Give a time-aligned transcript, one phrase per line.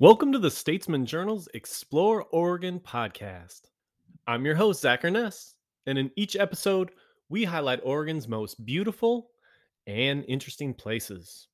[0.00, 3.62] Welcome to the Statesman Journal's Explore Oregon podcast.
[4.28, 5.54] I'm your host, Zach Urness,
[5.86, 6.92] and in each episode,
[7.28, 9.30] we highlight Oregon's most beautiful
[9.88, 11.48] and interesting places.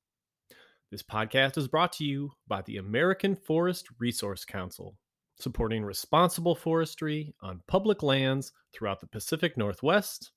[0.91, 4.95] This podcast is brought to you by the American Forest Resource Council,
[5.39, 10.33] supporting responsible forestry on public lands throughout the Pacific Northwest.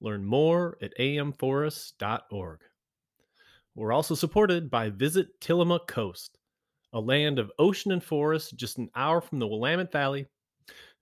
[0.00, 2.60] Learn more at amforests.org.
[3.74, 6.38] We're also supported by Visit Tillamook Coast
[6.94, 10.26] a land of ocean and forest just an hour from the Willamette Valley,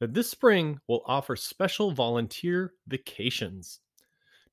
[0.01, 3.79] that this spring will offer special volunteer vacations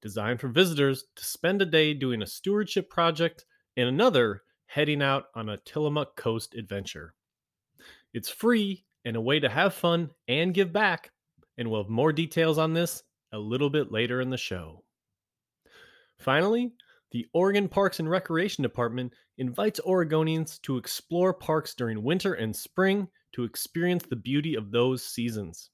[0.02, 3.46] designed for visitors to spend a day doing a stewardship project
[3.78, 7.14] and another heading out on a Tillamook Coast adventure.
[8.14, 11.12] It's free and a way to have fun and give back,
[11.58, 14.84] and we'll have more details on this a little bit later in the show.
[16.20, 16.74] Finally,
[17.12, 23.08] the Oregon Parks and Recreation Department invites Oregonians to explore parks during winter and spring
[23.32, 25.70] to experience the beauty of those seasons.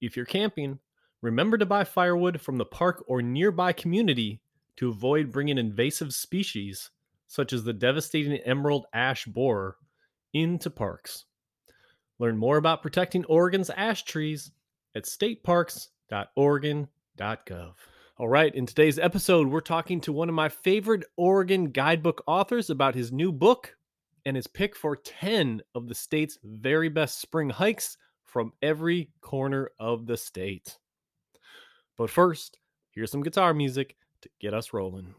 [0.00, 0.78] If you're camping,
[1.22, 4.40] remember to buy firewood from the park or nearby community
[4.76, 6.90] to avoid bringing invasive species,
[7.26, 9.76] such as the devastating emerald ash borer,
[10.32, 11.24] into parks.
[12.18, 14.52] Learn more about protecting Oregon's ash trees
[14.94, 17.74] at stateparks.oregon.gov.
[18.18, 22.70] All right, in today's episode, we're talking to one of my favorite Oregon guidebook authors
[22.70, 23.76] about his new book
[24.24, 29.68] and his pick for 10 of the state's very best spring hikes from every corner
[29.78, 30.78] of the state.
[31.98, 32.56] But first,
[32.90, 35.14] here's some guitar music to get us rolling.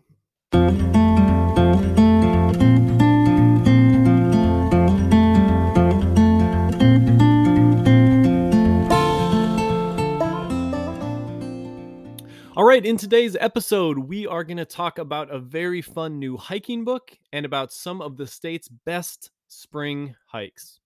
[12.78, 16.86] Right, in today's episode, we are going to talk about a very fun new hiking
[16.86, 20.80] book and about some of the state's best spring hikes.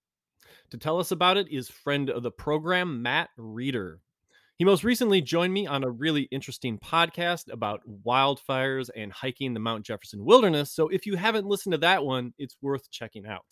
[0.70, 4.00] To tell us about it is friend of the program, Matt Reeder.
[4.56, 9.60] He most recently joined me on a really interesting podcast about wildfires and hiking the
[9.60, 10.70] Mount Jefferson Wilderness.
[10.70, 13.44] So if you haven't listened to that one, it's worth checking out.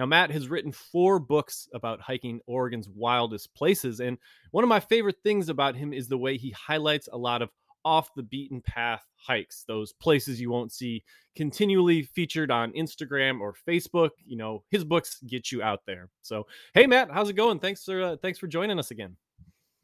[0.00, 4.00] Now, Matt has written four books about hiking Oregon's wildest places.
[4.00, 4.16] And
[4.50, 7.50] one of my favorite things about him is the way he highlights a lot of
[7.84, 11.04] off the beaten path hikes, those places you won't see
[11.36, 14.12] continually featured on Instagram or Facebook.
[14.24, 16.08] You know, his books get you out there.
[16.22, 17.58] So, hey, Matt, how's it going?
[17.58, 19.18] Thanks for uh, thanks for joining us again.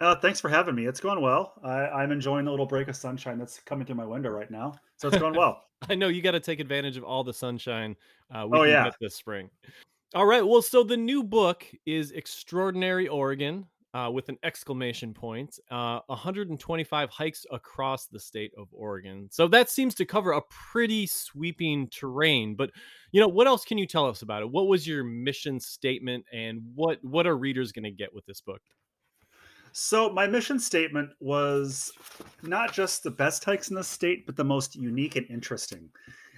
[0.01, 0.87] Uh, thanks for having me.
[0.87, 1.61] It's going well.
[1.63, 4.77] I, am enjoying the little break of sunshine that's coming through my window right now.
[4.97, 5.65] So it's going well.
[5.91, 7.97] I know you got to take advantage of all the sunshine
[8.35, 8.91] uh, we oh, yeah.
[8.99, 9.51] this spring.
[10.15, 10.47] All right.
[10.47, 15.59] Well, so the new book is Extraordinary Oregon uh, with an exclamation point.
[15.71, 19.29] Uh, 125 hikes across the state of Oregon.
[19.33, 22.55] So that seems to cover a pretty sweeping terrain.
[22.55, 22.71] But
[23.11, 24.51] you know, what else can you tell us about it?
[24.51, 28.41] What was your mission statement, and what what are readers going to get with this
[28.41, 28.61] book?
[29.73, 31.93] So my mission statement was
[32.43, 35.91] not just the best hikes in the state, but the most unique and interesting.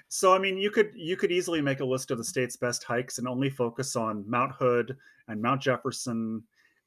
[0.09, 2.83] So I mean, you could you could easily make a list of the state's best
[2.83, 4.97] hikes and only focus on Mount Hood
[5.29, 6.43] and Mount Jefferson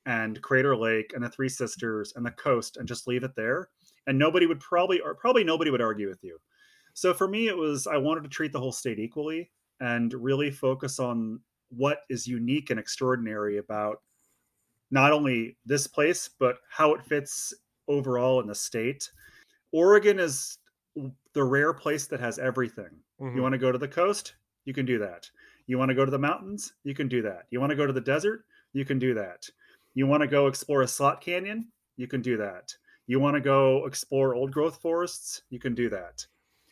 [0.08, 3.70] and Crater Lake and the Three Sisters and the coast and just leave it there.
[4.08, 6.40] And nobody would probably or probably nobody would argue with you.
[6.94, 10.50] So for me, it was I wanted to treat the whole state equally and really
[10.50, 11.40] focus on
[11.70, 14.02] what is unique and extraordinary about
[14.90, 17.54] not only this place but how it fits
[17.88, 19.10] overall in the state.
[19.72, 20.58] Oregon is
[21.34, 22.90] the rare place that has everything.
[23.20, 23.36] Mm-hmm.
[23.36, 24.34] You want to go to the coast?
[24.66, 25.30] You can do that.
[25.68, 26.74] You want to go to the mountains?
[26.84, 27.46] You can do that.
[27.50, 28.46] You want to go to the desert?
[28.74, 29.50] You can do that.
[29.94, 31.68] You want to go explore a slot canyon?
[31.98, 32.74] You can do that.
[33.08, 35.44] You want to go explore old growth forests?
[35.50, 36.26] You can do that.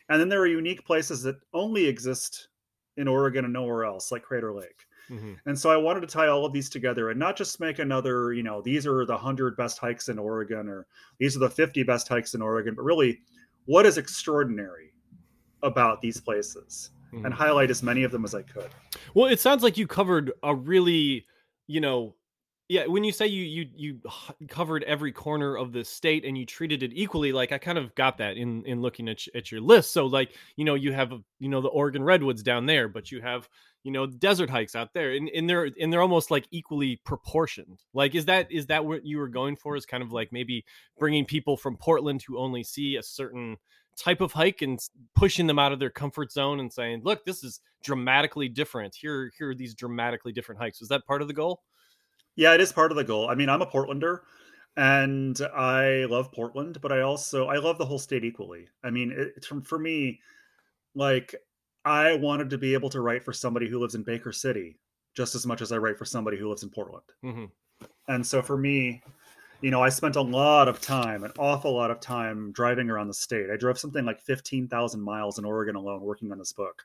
[0.08, 2.48] And then there are unique places that only exist
[2.96, 4.86] in Oregon and nowhere else, like Crater Lake.
[5.10, 5.34] Mm-hmm.
[5.46, 8.32] And so I wanted to tie all of these together and not just make another,
[8.32, 10.86] you know, these are the 100 best hikes in Oregon or
[11.18, 13.20] these are the 50 best hikes in Oregon, but really
[13.66, 14.92] what is extraordinary
[15.62, 17.24] about these places mm-hmm.
[17.24, 18.70] and highlight as many of them as I could.
[19.14, 21.26] Well, it sounds like you covered a really,
[21.66, 22.14] you know,
[22.68, 24.00] yeah, when you say you you you
[24.46, 27.92] covered every corner of the state and you treated it equally, like I kind of
[27.96, 29.92] got that in in looking at at your list.
[29.92, 33.20] So like, you know, you have you know the Oregon redwoods down there, but you
[33.22, 33.48] have
[33.82, 37.82] you know desert hikes out there and, and they're and they're almost like equally proportioned.
[37.94, 40.64] Like is that is that what you were going for is kind of like maybe
[40.98, 43.56] bringing people from portland who only see a certain
[43.96, 44.78] type of hike and
[45.14, 48.94] pushing them out of their comfort zone and saying look this is dramatically different.
[48.94, 50.80] Here here are these dramatically different hikes.
[50.80, 51.62] Was that part of the goal?
[52.36, 53.28] Yeah it is part of the goal.
[53.28, 54.20] I mean i'm a portlander
[54.76, 58.68] and i love portland but i also i love the whole state equally.
[58.84, 60.20] I mean it's from for me
[60.94, 61.34] like
[61.84, 64.76] I wanted to be able to write for somebody who lives in Baker City
[65.14, 67.04] just as much as I write for somebody who lives in Portland.
[67.24, 67.44] Mm-hmm.
[68.08, 69.02] And so for me,
[69.60, 73.08] you know, I spent a lot of time, an awful lot of time driving around
[73.08, 73.50] the state.
[73.50, 76.82] I drove something like 15,000 miles in Oregon alone working on this book.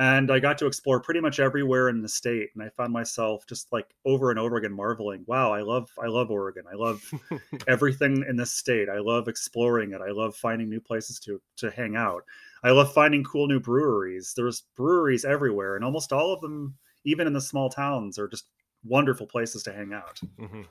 [0.00, 2.48] And I got to explore pretty much everywhere in the state.
[2.54, 6.06] And I found myself just like over and over again marveling, wow, I love I
[6.06, 6.64] love Oregon.
[6.72, 7.04] I love
[7.68, 8.88] everything in this state.
[8.88, 10.00] I love exploring it.
[10.00, 12.24] I love finding new places to to hang out.
[12.64, 14.32] I love finding cool new breweries.
[14.34, 18.46] There's breweries everywhere, and almost all of them, even in the small towns, are just
[18.82, 20.18] wonderful places to hang out.
[20.38, 20.62] Mm-hmm.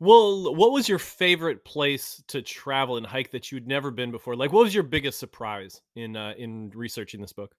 [0.00, 4.34] Well, what was your favorite place to travel and hike that you'd never been before?
[4.34, 7.54] Like, what was your biggest surprise in uh, in researching this book?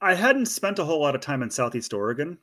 [0.00, 2.38] I hadn't spent a whole lot of time in Southeast Oregon.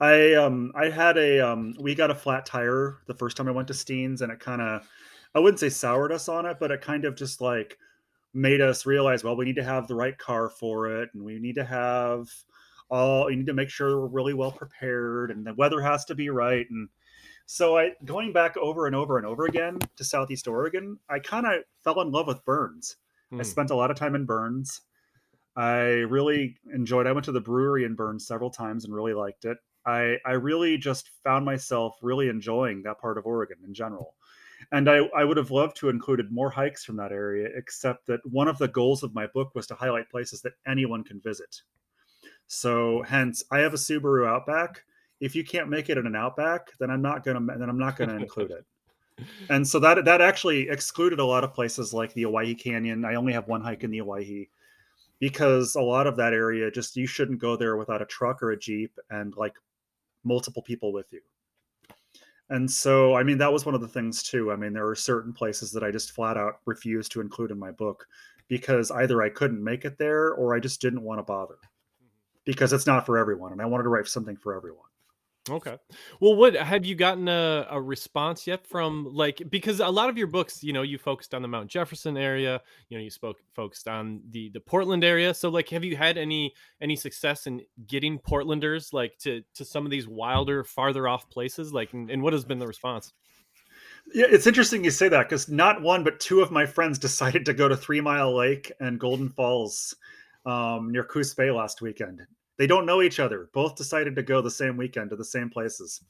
[0.00, 3.52] I um I had a um we got a flat tire the first time I
[3.52, 4.88] went to Steens and it kind of
[5.34, 7.76] I wouldn't say soured us on it, but it kind of just like
[8.32, 11.38] made us realize well we need to have the right car for it and we
[11.38, 12.28] need to have
[12.88, 16.14] all you need to make sure we're really well prepared and the weather has to
[16.14, 16.88] be right and
[17.50, 21.46] so I going back over and over and over again to Southeast Oregon, I kind
[21.46, 22.94] of fell in love with Burns.
[23.32, 23.40] Mm.
[23.40, 24.82] I spent a lot of time in Burns.
[25.56, 27.06] I really enjoyed.
[27.06, 29.58] I went to the brewery in Burns several times and really liked it.
[29.86, 34.14] I I really just found myself really enjoying that part of Oregon in general.
[34.72, 38.06] And I, I would have loved to have included more hikes from that area, except
[38.06, 41.18] that one of the goals of my book was to highlight places that anyone can
[41.20, 41.62] visit.
[42.46, 44.84] So hence I have a Subaru Outback.
[45.20, 47.96] If you can't make it in an Outback, then I'm not gonna then I'm not
[47.96, 48.64] gonna include it.
[49.50, 53.04] And so that that actually excluded a lot of places like the Owyhee Canyon.
[53.04, 54.48] I only have one hike in the Owyhee
[55.20, 58.50] because a lot of that area just you shouldn't go there without a truck or
[58.50, 59.54] a jeep and like
[60.24, 61.20] multiple people with you.
[62.48, 64.50] And so i mean that was one of the things too.
[64.50, 67.58] I mean there are certain places that i just flat out refused to include in
[67.58, 68.06] my book
[68.48, 72.08] because either i couldn't make it there or i just didn't want to bother mm-hmm.
[72.44, 74.89] because it's not for everyone and i wanted to write something for everyone
[75.48, 75.76] Okay.
[76.20, 80.18] Well, what have you gotten a, a response yet from like because a lot of
[80.18, 83.38] your books, you know, you focused on the Mount Jefferson area, you know, you spoke
[83.54, 85.32] focused on the the Portland area.
[85.32, 86.52] So like have you had any
[86.82, 91.72] any success in getting Portlanders like to to some of these wilder, farther off places?
[91.72, 93.14] Like and, and what has been the response?
[94.12, 97.46] Yeah, it's interesting you say that because not one but two of my friends decided
[97.46, 99.94] to go to Three Mile Lake and Golden Falls
[100.44, 102.26] um, near Coos Bay last weekend.
[102.60, 103.48] They don't know each other.
[103.54, 106.02] Both decided to go the same weekend to the same places.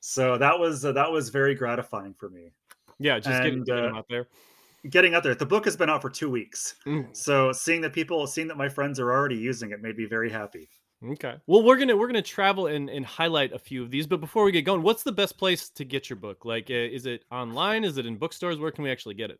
[0.00, 2.50] So that was uh, that was very gratifying for me.
[2.98, 4.26] Yeah, just and, getting, uh, out there.
[4.90, 5.36] Getting out there.
[5.36, 7.16] The book has been out for two weeks, mm.
[7.16, 10.28] so seeing that people, seeing that my friends are already using it, made me very
[10.28, 10.68] happy.
[11.08, 11.36] Okay.
[11.46, 14.42] Well, we're gonna we're gonna travel and, and highlight a few of these, but before
[14.42, 16.46] we get going, what's the best place to get your book?
[16.46, 17.84] Like, uh, is it online?
[17.84, 18.58] Is it in bookstores?
[18.58, 19.38] Where can we actually get it?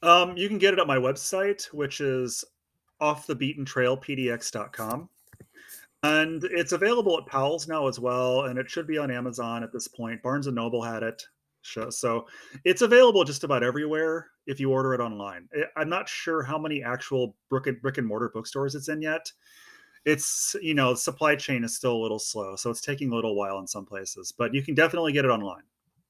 [0.00, 2.42] Um, you can get it at my website, which is
[3.02, 5.10] offthebeatentrailpdx.com.
[6.06, 9.72] And it's available at Powell's now as well, and it should be on Amazon at
[9.72, 10.22] this point.
[10.22, 11.22] Barnes and Noble had it,
[11.62, 12.26] so
[12.64, 15.48] it's available just about everywhere if you order it online.
[15.76, 19.30] I'm not sure how many actual brick and, brick and mortar bookstores it's in yet.
[20.04, 23.34] It's you know supply chain is still a little slow, so it's taking a little
[23.34, 25.64] while in some places, but you can definitely get it online.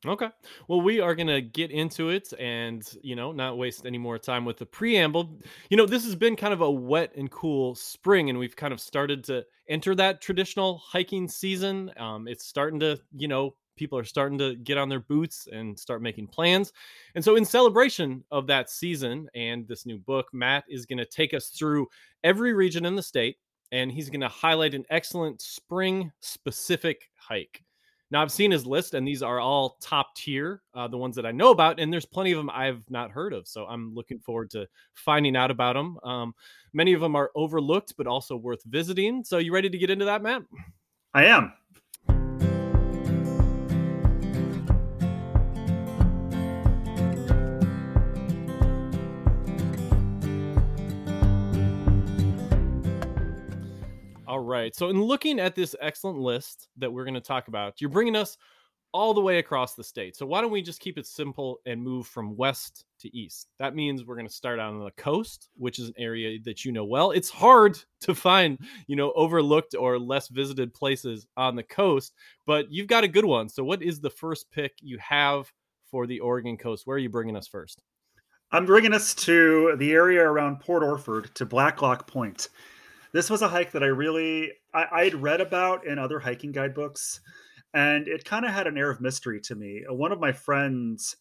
[0.09, 0.29] Okay.
[0.69, 4.19] Well, we are going to get into it and, you know, not waste any more
[4.19, 5.39] time with the preamble.
[5.71, 8.73] You know, this has been kind of a wet and cool spring, and we've kind
[8.73, 11.91] of started to enter that traditional hiking season.
[11.97, 15.79] Um, it's starting to, you know, people are starting to get on their boots and
[15.79, 16.73] start making plans.
[17.15, 21.07] And so, in celebration of that season and this new book, Matt is going to
[21.07, 21.89] take us through
[22.23, 23.37] every region in the state
[23.73, 27.66] and he's going to highlight an excellent spring specific hike.
[28.11, 31.27] Now I've seen his list, and these are all top tier, uh, the ones that
[31.27, 33.49] I know about, and there's plenty of them I've not heard of.
[33.49, 35.99] So I'm looking forward to finding out about them.
[36.05, 36.35] Um,
[36.73, 39.25] many of them are overlooked, but also worth visiting.
[39.25, 40.43] So you ready to get into that, Matt?
[41.15, 41.53] I am.
[54.27, 54.75] All right.
[54.75, 58.17] So, in looking at this excellent list that we're going to talk about, you're bringing
[58.17, 58.37] us
[58.93, 60.17] all the way across the state.
[60.17, 63.49] So, why don't we just keep it simple and move from west to east?
[63.59, 66.65] That means we're going to start out on the coast, which is an area that
[66.65, 67.13] you know well.
[67.13, 72.15] It's hard to find, you know, overlooked or less visited places on the coast,
[72.47, 73.49] but you've got a good one.
[73.49, 75.53] So, what is the first pick you have
[75.89, 76.87] for the Oregon coast?
[76.87, 77.83] Where are you bringing us first?
[78.53, 82.49] I'm bringing us to the area around Port Orford to Blacklock Point
[83.17, 87.21] this was a hike that I really I, I'd read about in other hiking guidebooks,
[87.73, 89.85] and it kind of had an air of mystery to me.
[89.91, 91.17] Uh, one of my friends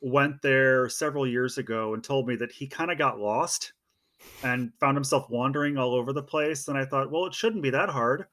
[0.00, 3.72] went there several years ago and told me that he kind of got lost
[4.42, 6.66] and found himself wandering all over the place.
[6.66, 8.26] And I thought, well, it shouldn't be that hard.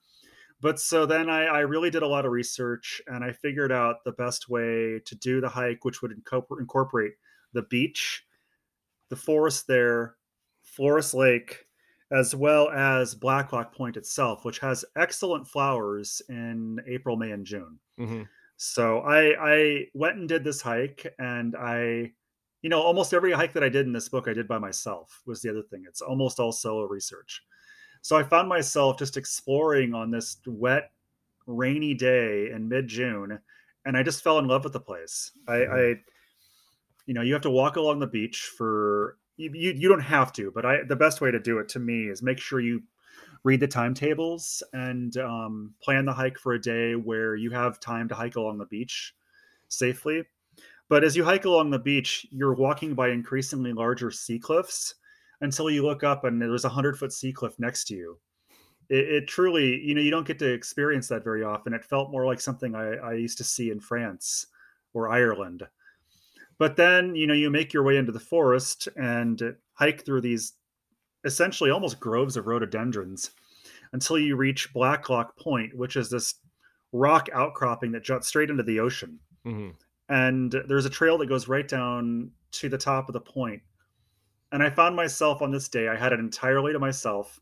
[0.62, 4.04] but so then I, I really did a lot of research and I figured out
[4.04, 7.14] the best way to do the hike, which would incorporate
[7.54, 8.26] the beach,
[9.10, 10.16] the forest there,
[10.66, 11.66] Floras Lake,
[12.12, 17.80] as well as Blacklock Point itself, which has excellent flowers in April, May, and June.
[18.00, 18.24] Mm-hmm.
[18.58, 22.12] So I I went and did this hike, and I,
[22.62, 25.22] you know, almost every hike that I did in this book I did by myself.
[25.26, 25.86] Was the other thing.
[25.88, 27.44] It's almost all solo research.
[28.02, 30.92] So I found myself just exploring on this wet,
[31.48, 33.40] rainy day in mid June,
[33.86, 35.32] and I just fell in love with the place.
[35.48, 35.74] I, mm-hmm.
[35.74, 36.02] I,
[37.08, 39.74] you know, you have to walk along the beach for you, you.
[39.74, 40.84] You don't have to, but I.
[40.88, 42.82] The best way to do it to me is make sure you
[43.44, 48.10] read the timetables and um, plan the hike for a day where you have time
[48.10, 49.14] to hike along the beach
[49.68, 50.24] safely.
[50.90, 54.96] But as you hike along the beach, you're walking by increasingly larger sea cliffs
[55.42, 58.20] until you look up and there's a hundred foot sea cliff next to you.
[58.90, 61.74] It, it, truly, you know, you don't get to experience that very often.
[61.74, 64.48] It felt more like something I, I used to see in France
[64.94, 65.64] or Ireland.
[66.58, 70.54] But then, you know, you make your way into the forest and hike through these
[71.24, 73.32] essentially almost groves of rhododendrons
[73.94, 76.36] until you reach Blacklock Point, which is this
[76.94, 79.20] rock outcropping that juts straight into the ocean.
[79.46, 79.72] Mm-hmm.
[80.08, 83.62] And there's a trail that goes right down to the top of the point
[84.56, 87.42] and I found myself on this day, I had it entirely to myself.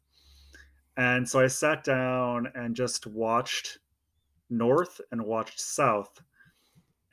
[0.98, 3.78] And so I sat down and just watched
[4.50, 6.22] north and watched south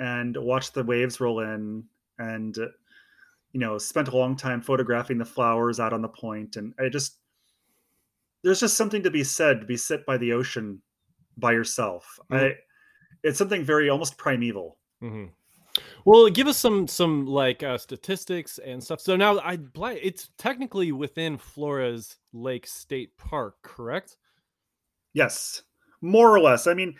[0.00, 1.84] and watched the waves roll in
[2.18, 6.56] and, you know, spent a long time photographing the flowers out on the point.
[6.56, 7.18] And I just,
[8.42, 10.82] there's just something to be said to be sit by the ocean
[11.36, 12.18] by yourself.
[12.32, 12.46] Mm-hmm.
[12.46, 12.54] I,
[13.22, 14.78] it's something very almost primeval.
[15.02, 15.26] Mm-hmm.
[16.04, 19.00] Well, give us some some like uh, statistics and stuff.
[19.00, 19.58] So now I
[20.02, 24.16] it's technically within Floras Lake State Park, correct?
[25.12, 25.62] Yes,
[26.00, 26.66] more or less.
[26.66, 26.94] I mean,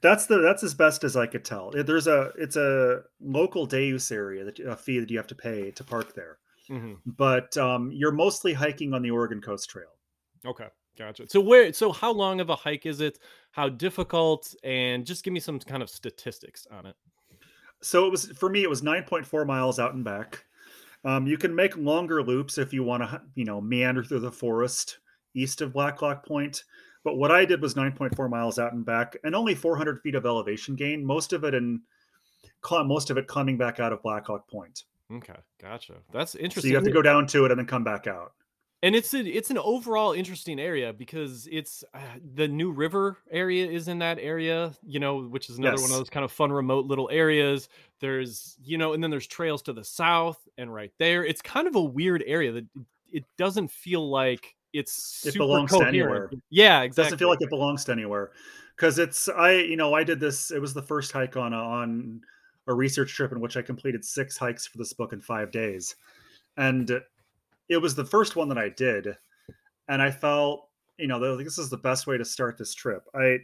[0.00, 1.70] that's the that's as best as I could tell.
[1.70, 5.34] There's a it's a local day use area that a fee that you have to
[5.34, 6.38] pay to park there,
[6.70, 6.94] mm-hmm.
[7.04, 9.88] but um, you're mostly hiking on the Oregon Coast Trail.
[10.46, 10.68] Okay,
[10.98, 11.28] gotcha.
[11.28, 13.18] So where so how long of a hike is it?
[13.52, 14.54] How difficult?
[14.62, 16.96] And just give me some kind of statistics on it
[17.84, 18.62] so it was for me.
[18.62, 20.44] It was nine point four miles out and back.
[21.04, 24.32] Um, you can make longer loops if you want to, you know, meander through the
[24.32, 24.98] forest
[25.34, 26.64] east of Blacklock Point.
[27.04, 30.26] But what I did was 9.4 miles out and back, and only 400 feet of
[30.26, 31.04] elevation gain.
[31.04, 31.82] Most of it in,
[32.70, 34.84] most of it coming back out of Blacklock Point.
[35.12, 35.94] Okay, gotcha.
[36.12, 36.62] That's interesting.
[36.62, 38.32] So you have to go down to it and then come back out
[38.84, 41.98] and it's a, it's an overall interesting area because it's uh,
[42.34, 45.82] the new river area is in that area you know which is another yes.
[45.82, 47.68] one of those kind of fun remote little areas
[48.00, 51.66] there's you know and then there's trails to the south and right there it's kind
[51.66, 52.66] of a weird area that
[53.10, 55.94] it doesn't feel like it's it belongs coherent.
[55.94, 58.32] to anywhere yeah exactly it doesn't feel like it belongs to anywhere
[58.76, 61.56] because it's i you know i did this it was the first hike on a,
[61.56, 62.20] on
[62.66, 65.96] a research trip in which i completed six hikes for this book in five days
[66.56, 67.00] and
[67.68, 69.16] it was the first one that I did,
[69.88, 73.04] and I felt you know this is the best way to start this trip.
[73.14, 73.38] I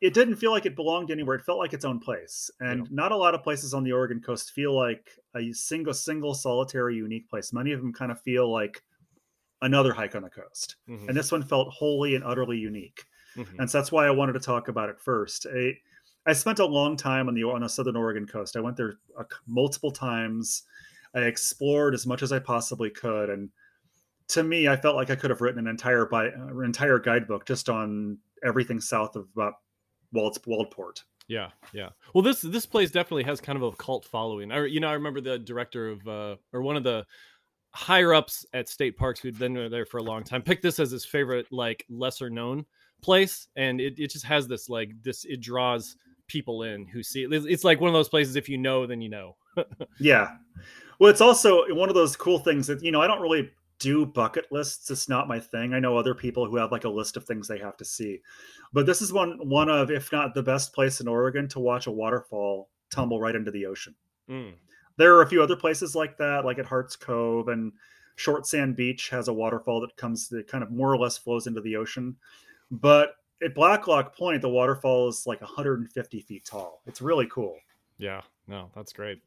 [0.00, 1.36] it didn't feel like it belonged anywhere.
[1.36, 2.88] It felt like its own place, and yeah.
[2.90, 6.96] not a lot of places on the Oregon coast feel like a single, single, solitary,
[6.96, 7.52] unique place.
[7.52, 8.82] Many of them kind of feel like
[9.62, 11.08] another hike on the coast, mm-hmm.
[11.08, 13.04] and this one felt wholly and utterly unique.
[13.36, 13.60] Mm-hmm.
[13.60, 15.46] And so that's why I wanted to talk about it first.
[15.46, 15.72] I,
[16.26, 18.56] I spent a long time on the on the southern Oregon coast.
[18.56, 20.64] I went there uh, multiple times.
[21.14, 23.50] I explored as much as I possibly could, and
[24.28, 27.46] to me, I felt like I could have written an entire by uh, entire guidebook
[27.46, 29.50] just on everything south of uh,
[30.12, 31.02] Wald, Waldport.
[31.28, 31.90] Yeah, yeah.
[32.14, 34.50] Well, this this place definitely has kind of a cult following.
[34.52, 37.06] I you know I remember the director of uh, or one of the
[37.74, 40.90] higher ups at state parks who'd been there for a long time picked this as
[40.90, 42.64] his favorite like lesser known
[43.02, 45.96] place, and it, it just has this like this it draws
[46.28, 47.32] people in who see it.
[47.32, 49.36] It's like one of those places if you know then you know.
[50.00, 50.36] yeah.
[50.98, 54.06] Well, it's also one of those cool things that you know I don't really do
[54.06, 54.90] bucket lists.
[54.90, 55.74] It's not my thing.
[55.74, 58.20] I know other people who have like a list of things they have to see,
[58.72, 61.86] but this is one one of, if not the best place in Oregon to watch
[61.86, 63.94] a waterfall tumble right into the ocean.
[64.30, 64.52] Mm.
[64.96, 67.72] There are a few other places like that, like at Hart's Cove and
[68.16, 71.46] Short Sand Beach has a waterfall that comes that kind of more or less flows
[71.46, 72.16] into the ocean.
[72.70, 76.82] But at Blacklock Point, the waterfall is like 150 feet tall.
[76.86, 77.56] It's really cool.
[77.98, 79.20] Yeah, no, that's great.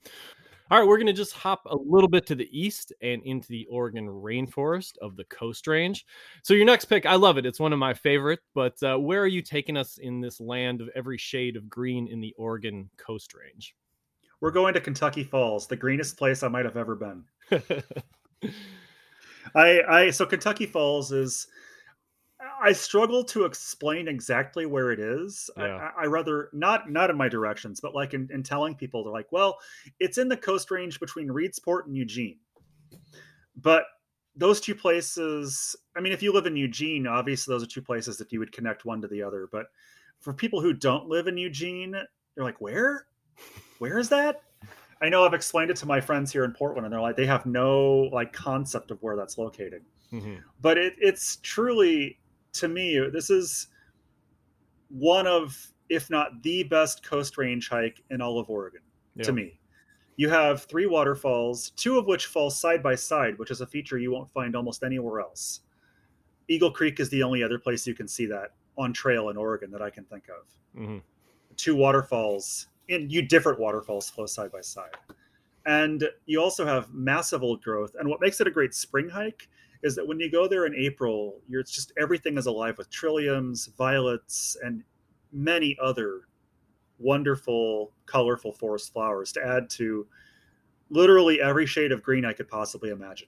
[0.71, 3.47] All right, we're going to just hop a little bit to the east and into
[3.49, 6.03] the Oregon rainforest of the Coast Range.
[6.41, 7.45] So, your next pick, I love it.
[7.45, 10.81] It's one of my favorite, but uh, where are you taking us in this land
[10.81, 13.75] of every shade of green in the Oregon Coast Range?
[14.45, 17.23] We're going to Kentucky Falls, the greenest place I might have ever been.
[19.55, 21.47] I, I, so Kentucky Falls is,
[22.61, 25.49] I struggle to explain exactly where it is.
[25.57, 25.89] Yeah.
[25.97, 29.11] I, I rather not not in my directions, but like in, in telling people, they're
[29.11, 29.57] like, well,
[29.99, 32.37] it's in the coast range between Reedsport and Eugene.
[33.55, 33.85] But
[34.35, 38.17] those two places, I mean, if you live in Eugene, obviously those are two places
[38.17, 39.49] that you would connect one to the other.
[39.51, 39.65] But
[40.19, 41.93] for people who don't live in Eugene,
[42.35, 43.07] they're like, where?
[43.79, 44.41] Where is that?
[45.01, 47.25] I know I've explained it to my friends here in Portland, and they're like, they
[47.25, 49.83] have no like concept of where that's located.
[50.11, 50.41] Mhm.
[50.61, 52.19] But it, it's truly,
[52.53, 53.67] to me, this is
[54.89, 55.55] one of,
[55.89, 58.81] if not the best coast range hike in all of Oregon.
[59.15, 59.25] Yeah.
[59.25, 59.59] To me,
[60.15, 63.97] you have three waterfalls, two of which fall side by side, which is a feature
[63.97, 65.61] you won't find almost anywhere else.
[66.47, 69.71] Eagle Creek is the only other place you can see that on trail in Oregon
[69.71, 71.01] that I can think of Mhm.
[71.57, 74.91] two waterfalls in you different waterfalls flow side by side
[75.65, 79.47] and you also have massive old growth and what makes it a great spring hike
[79.83, 82.89] is that when you go there in april you're it's just everything is alive with
[82.89, 84.83] trilliums violets and
[85.31, 86.21] many other
[86.99, 90.07] wonderful colorful forest flowers to add to
[90.89, 93.27] literally every shade of green i could possibly imagine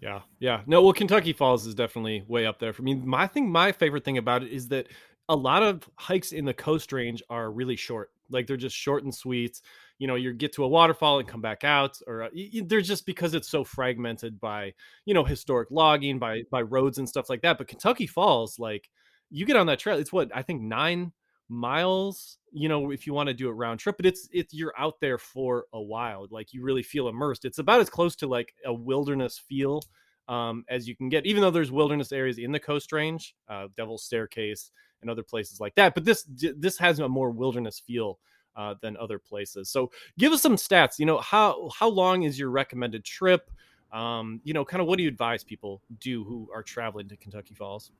[0.00, 0.62] Yeah, yeah.
[0.66, 2.96] No, well, Kentucky Falls is definitely way up there for me.
[2.96, 4.88] My thing, my favorite thing about it is that
[5.28, 8.10] a lot of hikes in the coast range are really short.
[8.32, 9.60] Like they're just short and sweet.
[9.98, 12.28] You know, you get to a waterfall and come back out, or uh,
[12.66, 14.74] they're just because it's so fragmented by
[15.04, 17.58] you know historic logging, by by roads and stuff like that.
[17.58, 18.88] But Kentucky Falls, like
[19.30, 21.12] you get on that trail, it's what I think nine
[21.52, 24.72] miles you know if you want to do a round trip but it's it's you're
[24.78, 28.26] out there for a while like you really feel immersed it's about as close to
[28.26, 29.82] like a wilderness feel
[30.28, 33.66] um, as you can get even though there's wilderness areas in the coast range uh,
[33.76, 34.70] devil's staircase
[35.02, 38.18] and other places like that but this this has a more wilderness feel
[38.56, 39.70] uh, than other places.
[39.70, 43.50] So give us some stats you know how how long is your recommended trip?
[43.92, 47.16] Um, you know kind of what do you advise people do who are traveling to
[47.16, 47.90] kentucky falls?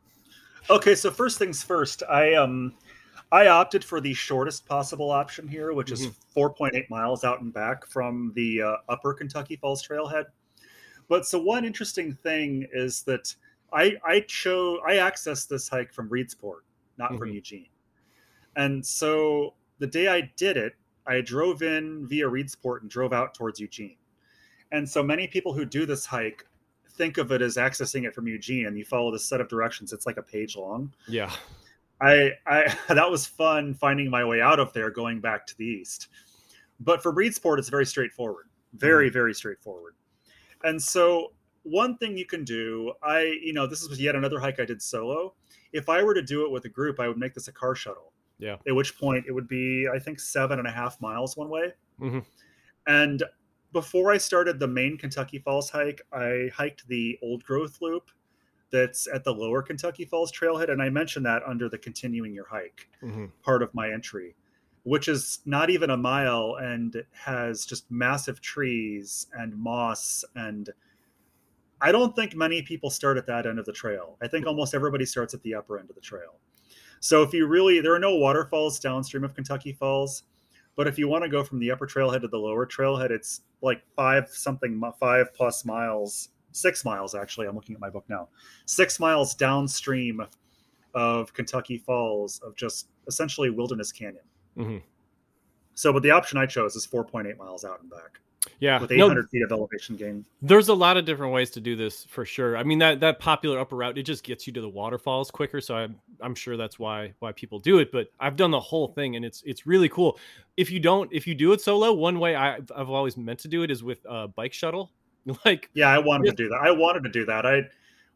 [0.70, 2.74] Okay, so first things first, I um
[3.30, 7.86] I opted for the shortest possible option here, which is 4.8 miles out and back
[7.86, 10.24] from the uh, Upper Kentucky Falls Trailhead.
[11.08, 13.34] But so one interesting thing is that
[13.72, 16.60] I I chose I accessed this hike from Reedsport,
[16.98, 17.34] not from Mhm.
[17.34, 17.68] Eugene.
[18.56, 20.74] And so the day I did it,
[21.06, 23.96] I drove in via Reedsport and drove out towards Eugene.
[24.70, 26.46] And so many people who do this hike
[26.90, 29.92] think of it as accessing it from Eugene and you follow this set of directions.
[29.92, 30.92] It's like a page long.
[31.08, 31.32] yeah
[32.00, 35.64] I, I that was fun finding my way out of there going back to the
[35.64, 36.08] east.
[36.80, 38.46] But for Reedsport, it's very straightforward.
[38.74, 39.94] Very, very straightforward.
[40.64, 44.58] And so one thing you can do, I, you know, this is yet another hike
[44.60, 45.34] I did solo.
[45.72, 47.74] If I were to do it with a group, I would make this a car
[47.74, 48.12] shuttle.
[48.38, 48.56] Yeah.
[48.66, 51.72] At which point it would be, I think, seven and a half miles one way.
[52.00, 52.24] Mhm.
[52.86, 53.22] And
[53.72, 58.10] before I started the main Kentucky Falls hike, I hiked the old growth loop
[58.70, 60.70] that's at the lower Kentucky Falls trailhead.
[60.70, 63.30] And I mentioned that under the continuing your hike Mhm.
[63.42, 64.34] part of my entry,
[64.82, 70.24] which is not even a mile and has just massive trees and moss.
[70.34, 70.70] And
[71.82, 74.16] I don't think many people start at that end of the trail.
[74.22, 76.38] I think almost everybody starts at the upper end of the trail.
[77.00, 80.22] So if you really, there are no waterfalls downstream of Kentucky Falls.
[80.76, 83.42] But if you want to go from the upper trailhead to the lower trailhead, it's
[83.60, 87.48] like five something, five plus miles, six miles actually.
[87.48, 88.28] I'm looking at my book now.
[88.66, 90.24] Six miles downstream
[90.94, 94.24] of Kentucky Falls of just essentially wilderness canyon.
[94.56, 94.82] Mhm.
[95.74, 98.20] So, but the option I chose is 4.8 miles out and back
[98.60, 100.24] yeah with No, 800 feet of elevation gain.
[100.40, 102.56] There's a lot of different ways to do this for sure.
[102.56, 105.60] I mean that that popular upper route it just gets you to the waterfalls quicker,
[105.60, 107.92] so I'm I'm sure that's why why people do it.
[107.92, 110.18] But I've done the whole thing and it's it's really cool.
[110.56, 113.48] If you don't if you do it solo, one way I I've always meant to
[113.48, 114.90] do it is with a bike shuttle.
[115.44, 116.60] Like Yeah, I wanted to do that.
[116.62, 117.46] I wanted to do that.
[117.46, 117.62] I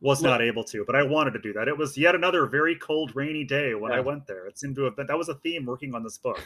[0.01, 1.69] was not able to, but I wanted to do that.
[1.69, 4.47] It was yet another very cold, rainy day when I went there.
[4.47, 6.43] It seemed to have been that was a theme working on this book.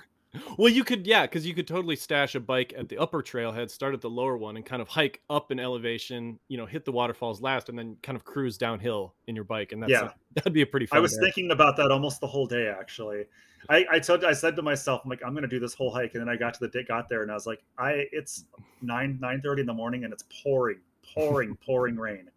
[0.59, 3.71] Well, you could yeah, because you could totally stash a bike at the upper trailhead,
[3.71, 6.39] start at the lower one, and kind of hike up an elevation.
[6.49, 9.73] You know, hit the waterfalls last, and then kind of cruise downhill in your bike,
[9.73, 10.11] and that's Yeah.
[10.35, 10.87] that'd be a pretty.
[10.87, 11.23] fun I was day.
[11.23, 12.69] thinking about that almost the whole day.
[12.69, 13.25] Actually,
[13.69, 15.91] I I told I said to myself, I'm like, I'm going to do this whole
[15.93, 18.45] hike, and then I got to the got there, and I was like, I it's
[18.83, 20.79] nine nine thirty in the morning, and it's pouring,
[21.15, 22.31] pouring, pouring rain.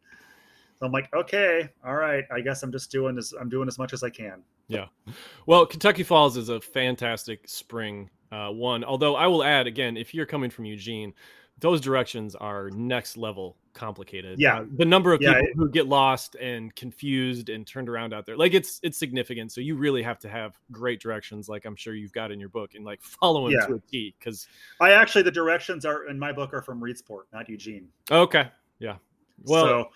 [0.80, 2.26] So I'm like, okay, all right.
[2.30, 3.34] I guess I'm just doing this.
[3.34, 4.44] I'm doing as much as I can.
[5.46, 8.84] Well, Kentucky Falls is a fantastic spring uh, one.
[8.84, 11.14] Although I will add again, if you're coming from Eugene,
[11.60, 14.40] those directions are next level complicated.
[14.40, 14.60] Yeah.
[14.60, 18.26] Uh, the number of Yeah, people who get lost and confused and turned around out
[18.26, 19.52] there, like it's it's significant.
[19.52, 22.50] So you really have to have great directions, like I'm sure you've got in your
[22.50, 23.66] book, and like follow them Yeah.
[23.68, 24.16] to a T.
[24.20, 24.48] Because
[24.80, 27.88] I actually the directions are in my book are from Reedsport, not Eugene.
[28.12, 28.98] okay, yeah,
[29.46, 29.90] well, so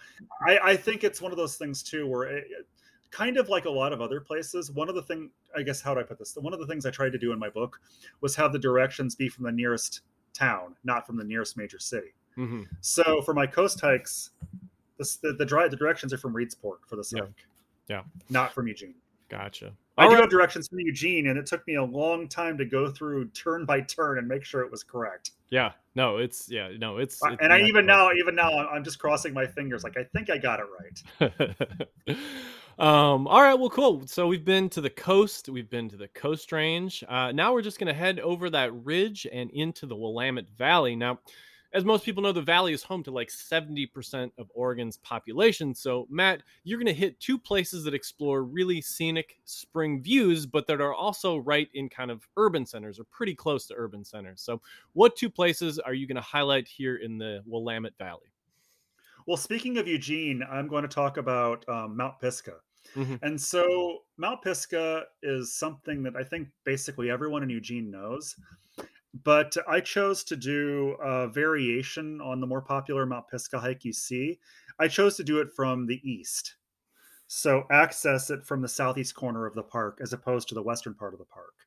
[0.48, 2.46] I, I think it's one of those things too where it,
[3.12, 5.94] kind of like a lot of other places, one of the thing I guess how
[5.94, 6.36] do I put this?
[6.36, 7.80] One of the things I tried to do in my book
[8.22, 10.02] was have the directions be from the nearest
[10.34, 12.14] town, not from the nearest major city.
[12.38, 12.64] Mm-hmm.
[12.82, 14.32] So for my coast hikes,
[14.98, 17.24] this, the the, dry, the directions are from Reedsport for the Yeah.
[17.24, 17.46] hike.
[17.88, 18.02] Yeah.
[18.30, 18.96] Not from Eugene.
[19.30, 19.74] Gotcha.
[19.98, 20.22] I All do right.
[20.22, 23.66] have directions from Eugene, and it took me a long time to go through turn
[23.66, 25.32] by turn and make sure it was correct.
[25.50, 25.72] Yeah.
[25.96, 26.70] No, it's yeah.
[26.78, 27.20] No, it's.
[27.24, 29.84] It's and I even now, even now, I'm just crossing my fingers.
[29.84, 30.66] Like I think I got it
[31.30, 32.18] right.
[32.80, 34.06] um all right well cool.
[34.06, 37.04] So we've been to the coast we've been to the coast range.
[37.08, 40.96] Uh now we're just going to head over that ridge and into the willamette valley.
[40.96, 41.20] Now
[41.74, 45.74] as most people know the valley is home to like 70% of oregon's population.
[45.74, 50.68] So matt you're going to hit two places that explore really scenic spring views but
[50.68, 54.42] that are also right in kind of urban centers or pretty close to urban centers.
[54.42, 54.62] So
[54.94, 58.30] what two places are you going to highlight here in the willamette valley?
[59.28, 62.62] Well, speaking of Eugene, I'm going to talk about um, Mount Pisgah.
[62.96, 63.22] Mhm.
[63.22, 68.36] And so Mount Pisgah is something that I think basically everyone in Eugene knows.
[69.14, 73.94] But I chose to do a variation on the more popular Mount Pisgah hike you
[73.94, 74.40] see.
[74.80, 76.58] I chose to do it from the east.
[77.28, 80.96] So access it from the southeast corner of the park as opposed to the western
[80.96, 81.67] part of the park.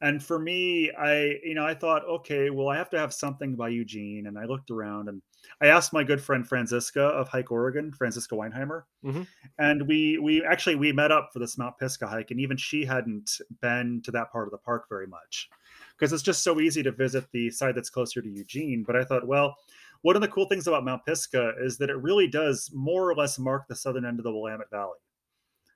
[0.00, 3.56] And for me, I, you know, I thought, okay, well, I have to have something
[3.56, 4.28] by Eugene.
[4.28, 5.20] And I looked around and
[5.60, 9.26] I asked my good friend Franziska of Hike Oregon, Franziska Weinheimer, Mhm.
[9.58, 12.84] and we we actually we met up for this Mount Pisgah hike, and even she
[12.84, 15.48] hadn't been to that part of the park very much
[15.96, 18.84] because it's just so easy to visit the side that's closer to Eugene.
[18.84, 19.56] But I thought, well,
[20.02, 23.14] one of the cool things about Mount Pisgah is that it really does more or
[23.16, 24.98] less mark the southern end of the Willamette Valley.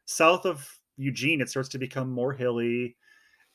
[0.05, 2.97] South of Eugene, it starts to become more hilly.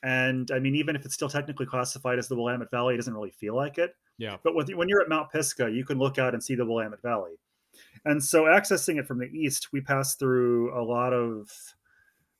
[0.02, 3.14] And I mean, even if it's still technically classified as the Willamette Valley, it doesn't
[3.14, 3.94] really feel like it.
[4.18, 6.64] yeah But with, when you're at Mount Pisgah, you can look out and see the
[6.64, 7.32] Willamette Valley.
[8.04, 11.50] And so, accessing it from the east, we pass through a lot of,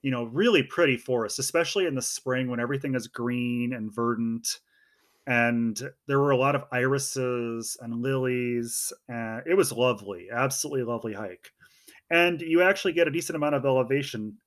[0.03, 4.61] you know, really pretty forests, especially in the spring when everything is green and verdant.
[5.27, 8.93] And there were a lot of irises and lilies.
[9.09, 11.53] And it was lovely, absolutely lovely hike.
[12.11, 14.39] And you actually get a decent amount of elevation.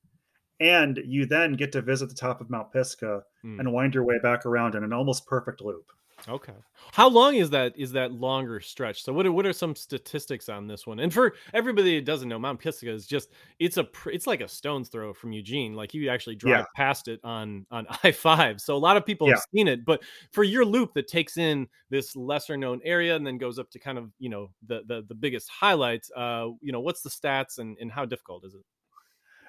[0.62, 3.60] And you then get to visit the top of Mount Pisgah Hmm.
[3.60, 5.92] and wind your way back around in an almost perfect loop.
[6.30, 6.54] Okay.
[6.92, 9.02] How long is that is that longer stretch?
[9.02, 11.00] So what are what are some statistics on this one?
[11.00, 14.48] And for everybody that doesn't know, Mount Pisgah is just it's a it's like a
[14.48, 15.74] stone's throw from Eugene.
[15.74, 16.66] Like you actually drive Yeah.
[16.76, 18.62] past it on on I-5.
[18.62, 21.68] So a lot of people have seen it, but for your loop that takes in
[21.90, 25.04] this lesser known area and then goes up to kind of, you know, the the,
[25.08, 28.62] the biggest highlights, uh, you know, what's the stats and and how difficult is it?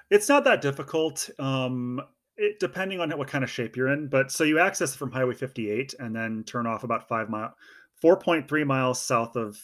[0.09, 1.29] It's not that difficult.
[1.39, 2.01] Um,
[2.37, 5.11] it, depending on what kind of shape you're in, but so you access it from
[5.11, 7.55] Highway 58 and then turn off about five mile,
[8.03, 9.59] 4.3 miles south of,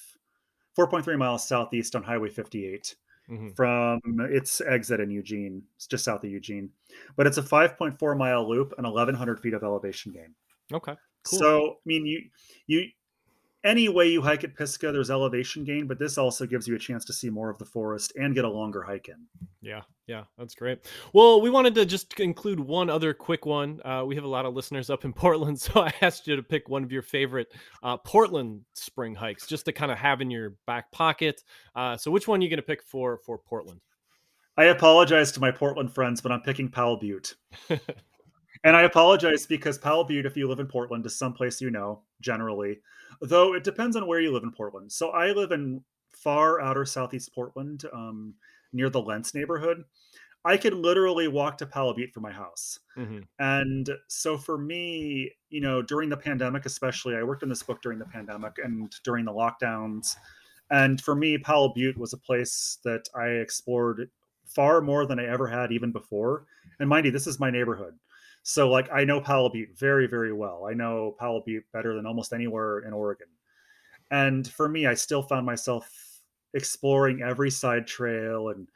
[0.77, 2.95] 4.3 miles southeast on Highway 58
[3.29, 3.55] Mhm.
[3.55, 5.63] from its exit in Eugene.
[5.75, 6.71] It's just south of Eugene,
[7.15, 10.33] but it's a 5.4 mile loop and 1,100 feet of elevation gain.
[10.71, 10.95] Okay.
[11.23, 11.39] Cool.
[11.39, 12.29] So, I mean, you
[12.67, 12.87] you
[13.63, 16.79] any way you hike at Pisgah, there's elevation gain, but this also gives you a
[16.79, 19.25] chance to see more of the forest and get a longer hike in.
[19.61, 20.89] Yeah, yeah, that's great.
[21.13, 23.81] Well, we wanted to just include one other quick one.
[23.83, 26.43] Uh, we have a lot of listeners up in Portland, so I asked you to
[26.43, 30.31] pick one of your favorite uh, Portland spring hikes, just to kind of have in
[30.31, 31.43] your back pocket.
[31.75, 33.81] Uh, so, which one are you going to pick for for Portland?
[34.57, 37.35] I apologize to my Portland friends, but I'm picking Powell Butte.
[38.63, 42.03] and I apologize because Powell Butte, if you live in Portland, is someplace you know
[42.21, 42.79] generally,
[43.21, 44.91] though it depends on where you live in Portland.
[44.91, 48.35] So I live in far outer southeast Portland, um,
[48.73, 49.83] near the Lents neighborhood.
[50.45, 52.79] I could literally walk to Powell Butte from my house.
[52.97, 53.27] Mhm.
[53.39, 57.81] And so for me, you know, during the pandemic, especially, I worked on this book
[57.81, 60.15] during the pandemic and during the lockdowns.
[60.71, 64.09] And for me, Powell Butte was a place that I explored
[64.45, 66.45] far more than I ever had even before.
[66.79, 67.99] And mind you, this is my neighborhood.
[68.49, 70.65] So like I know Powell Butte very, very well.
[70.67, 73.27] I know Powell Butte better than almost anywhere in Oregon.
[74.09, 75.87] And for me, I still found myself
[76.55, 78.67] exploring every side trail and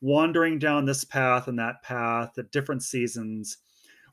[0.00, 3.58] wandering down this path and that path at different seasons.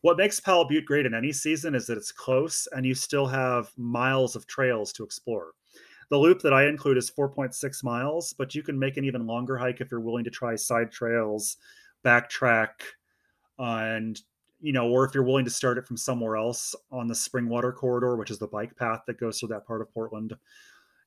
[0.02, 3.26] What makes Powell Butte great in any season is that it's close and you still
[3.26, 5.54] have miles of trails to explore.
[6.12, 9.58] The loop that I include is 4.6 miles, but you can make an even longer
[9.58, 11.58] hike if you're willing to try side trails,
[12.06, 12.70] backtrack,
[13.58, 14.22] and
[14.62, 17.74] you know, or if you're willing to start it from somewhere else on the Springwater
[17.74, 20.34] corridor, which is the bike path that goes through that part of Portland.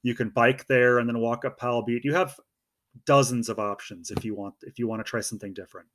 [0.03, 2.05] You can bike there and then walk up Powell Butte.
[2.05, 2.38] You have
[3.07, 5.88] dozens of options if you want if you want to try something different.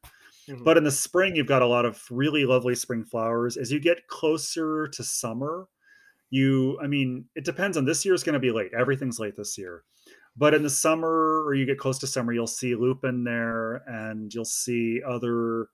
[0.48, 0.64] Mhm.
[0.64, 3.56] But in the spring, you've got a lot of really lovely spring flowers.
[3.56, 5.68] As you get closer to summer,
[6.30, 8.72] you, I mean, it depends on this year is going to be late.
[8.74, 9.84] Everything's late this year.
[10.36, 14.34] But in the summer, or you get close to summer, you'll see lupin there, and
[14.34, 15.70] you'll see other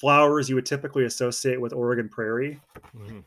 [0.00, 2.60] flowers you would typically associate with Oregon prairie.
[2.96, 3.20] Mm-hmm.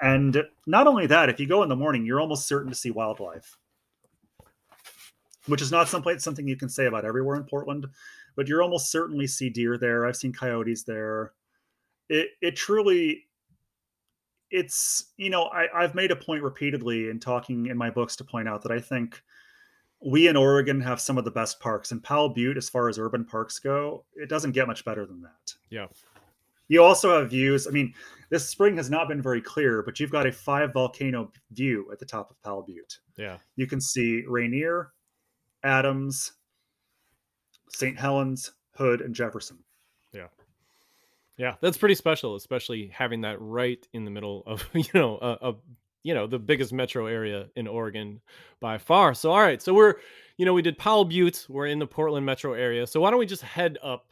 [0.00, 2.90] And not only that, if you go in the morning, you're almost certain to see
[2.90, 3.56] wildlife,
[5.46, 7.86] which is not someplace something you can say about everywhere in Portland,
[8.36, 10.06] but you're almost certainly see deer there.
[10.06, 11.32] I've seen coyotes there.
[12.08, 13.26] It it truly
[14.50, 18.24] it's you know I, I've made a point repeatedly in talking in my books to
[18.24, 19.22] point out that I think
[20.04, 22.98] we in Oregon have some of the best parks, and Powell Butte, as far as
[22.98, 25.54] urban parks go, it doesn't get much better than that.
[25.70, 25.86] Yeah.
[26.68, 27.66] You also have views.
[27.66, 27.92] I mean,
[28.30, 31.98] this spring has not been very clear, but you've got a five volcano view at
[31.98, 32.98] the top of Powell Butte.
[33.16, 33.38] Yeah.
[33.56, 34.92] You can see Rainier,
[35.62, 36.32] Adams,
[37.68, 37.98] St.
[37.98, 39.58] Helens, Hood, and Jefferson.
[40.12, 40.28] Yeah.
[41.36, 45.50] Yeah, that's pretty special, especially having that right in the middle of you know a,
[45.50, 45.54] a
[46.02, 48.20] you know the biggest metro area in Oregon
[48.60, 49.14] by far.
[49.14, 49.96] So all right, so we're
[50.36, 52.86] you know we did Powell Butte, we're in the Portland metro area.
[52.86, 54.06] So why don't we just head up,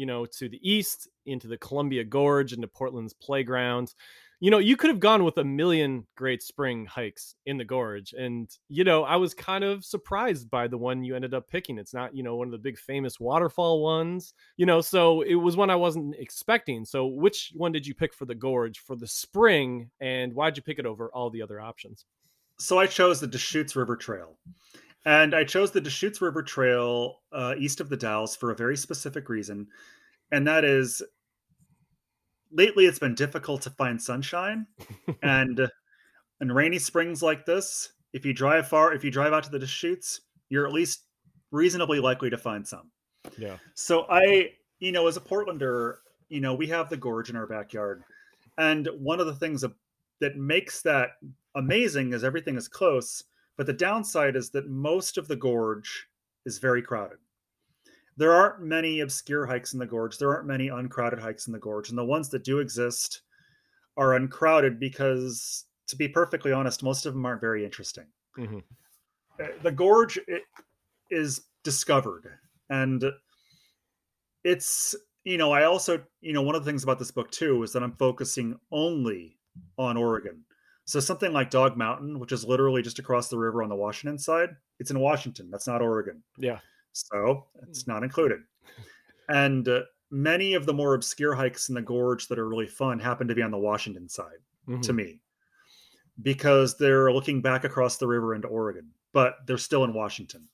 [0.00, 3.94] you know, to the east into the Columbia Gorge into Portland's playground
[4.42, 8.14] you know, you could have gone with a million great spring hikes in the gorge.
[8.14, 11.76] And, you know, I was kind of surprised by the one you ended up picking.
[11.76, 15.34] It's not, you know, one of the big famous waterfall ones, you know, so it
[15.34, 16.86] was one I wasn't expecting.
[16.86, 19.90] So, which one did you pick for the gorge for the spring?
[20.00, 22.06] And why'd you pick it over all the other options?
[22.58, 24.38] So, I chose the Deschutes River Trail.
[25.04, 28.76] And I chose the Deschutes River Trail uh, east of the Dalles for a very
[28.76, 29.66] specific reason.
[30.30, 31.02] And that is
[32.52, 34.66] lately it's been difficult to find sunshine
[35.22, 35.68] and
[36.40, 37.92] in rainy springs like this.
[38.12, 41.04] If you drive far if you drive out to the deschutes you're at least
[41.52, 42.90] reasonably likely to find some.
[43.38, 43.56] Yeah.
[43.74, 45.96] So i you know as a portlander
[46.28, 48.02] you know we have the gorge in our backyard.
[48.58, 49.64] And one of the things
[50.20, 51.12] that makes that
[51.54, 53.24] amazing is everything is close
[53.60, 56.06] but the downside is that most of the gorge
[56.46, 57.18] is very crowded
[58.20, 60.18] there aren't many obscure hikes in the gorge.
[60.18, 63.22] There aren't many uncrowded hikes in the gorge, and the ones that do exist
[63.96, 68.04] are uncrowded because, to be perfectly honest, most of them aren't very interesting.
[68.38, 68.58] Mm-hmm.
[69.42, 70.18] Uh, the gorge
[71.10, 72.30] is discovered,
[72.68, 73.02] and
[74.44, 74.94] it's
[75.24, 77.72] you know I also you know one of the things about this book too is
[77.72, 79.38] that I'm focusing only
[79.78, 80.44] on Oregon.
[80.90, 84.18] So something like Dog Mountain, which is literally just across the river on the Washington
[84.18, 85.48] side, it's in Washington.
[85.48, 86.20] That's not Oregon.
[86.36, 86.58] Yeah.
[86.94, 88.40] So it's not included.
[89.28, 92.98] And uh, many of the more obscure hikes in the gorge that are really fun
[92.98, 94.80] happen to be on the Washington side mm-hmm.
[94.80, 95.20] to me
[96.22, 100.48] because they're looking back across the river into Oregon, but they're still in Washington.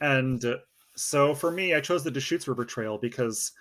[0.00, 0.56] And uh,
[0.96, 3.52] so for me, I chose the Deschutes River Trail because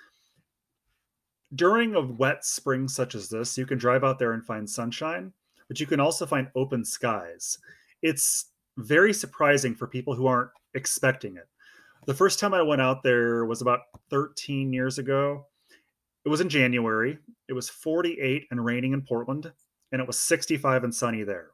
[1.54, 5.34] during a wet spring such as this, you can drive out there and find sunshine,
[5.68, 7.58] but you can also find open skies.
[8.02, 11.48] It's very surprising for people who aren't expecting it.
[12.06, 15.46] The first time I went out there was about 13 years ago.
[16.26, 17.18] It was in January.
[17.50, 19.52] It was 48 and raining in Portland,
[19.92, 21.52] and it was 65 and sunny there.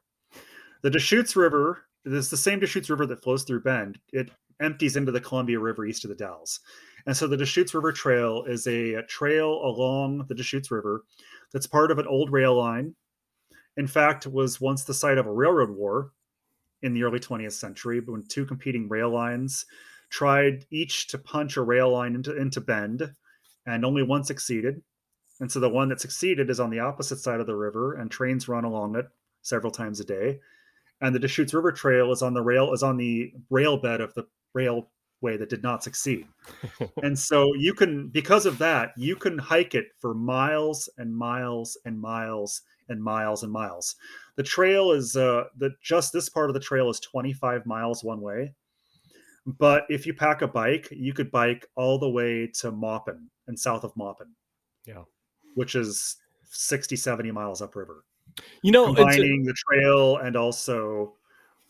[0.82, 3.98] The Deschutes River is the same Deschutes River that flows through Bend.
[4.12, 6.60] It empties into the Columbia River east of the Dalles.
[7.06, 11.04] And so the Deschutes River Trail is a, a trail along the Deschutes River
[11.52, 12.94] that's part of an old rail line.
[13.76, 16.12] In fact, was once the site of a railroad war
[16.82, 19.66] in the early 20th century when two competing rail lines
[20.10, 23.10] tried each to punch a rail line into, into Bend,
[23.66, 24.82] and only one succeeded.
[25.40, 28.10] And so the one that succeeded is on the opposite side of the river, and
[28.10, 29.06] trains run along it
[29.42, 30.38] several times a day.
[31.00, 34.14] And the Deschutes River Trail is on the rail is on the rail bed of
[34.14, 36.26] the railway that did not succeed.
[37.02, 41.76] and so you can, because of that, you can hike it for miles and miles
[41.84, 43.96] and miles and miles and miles.
[44.36, 48.20] The trail is uh, the just this part of the trail is 25 miles one
[48.20, 48.54] way,
[49.46, 53.58] but if you pack a bike, you could bike all the way to Maupin and
[53.58, 54.28] south of Maupin.
[54.86, 55.02] Yeah.
[55.54, 56.16] Which is
[56.50, 58.04] 60, 70 miles upriver.
[58.62, 61.14] You know, combining a, the trail and also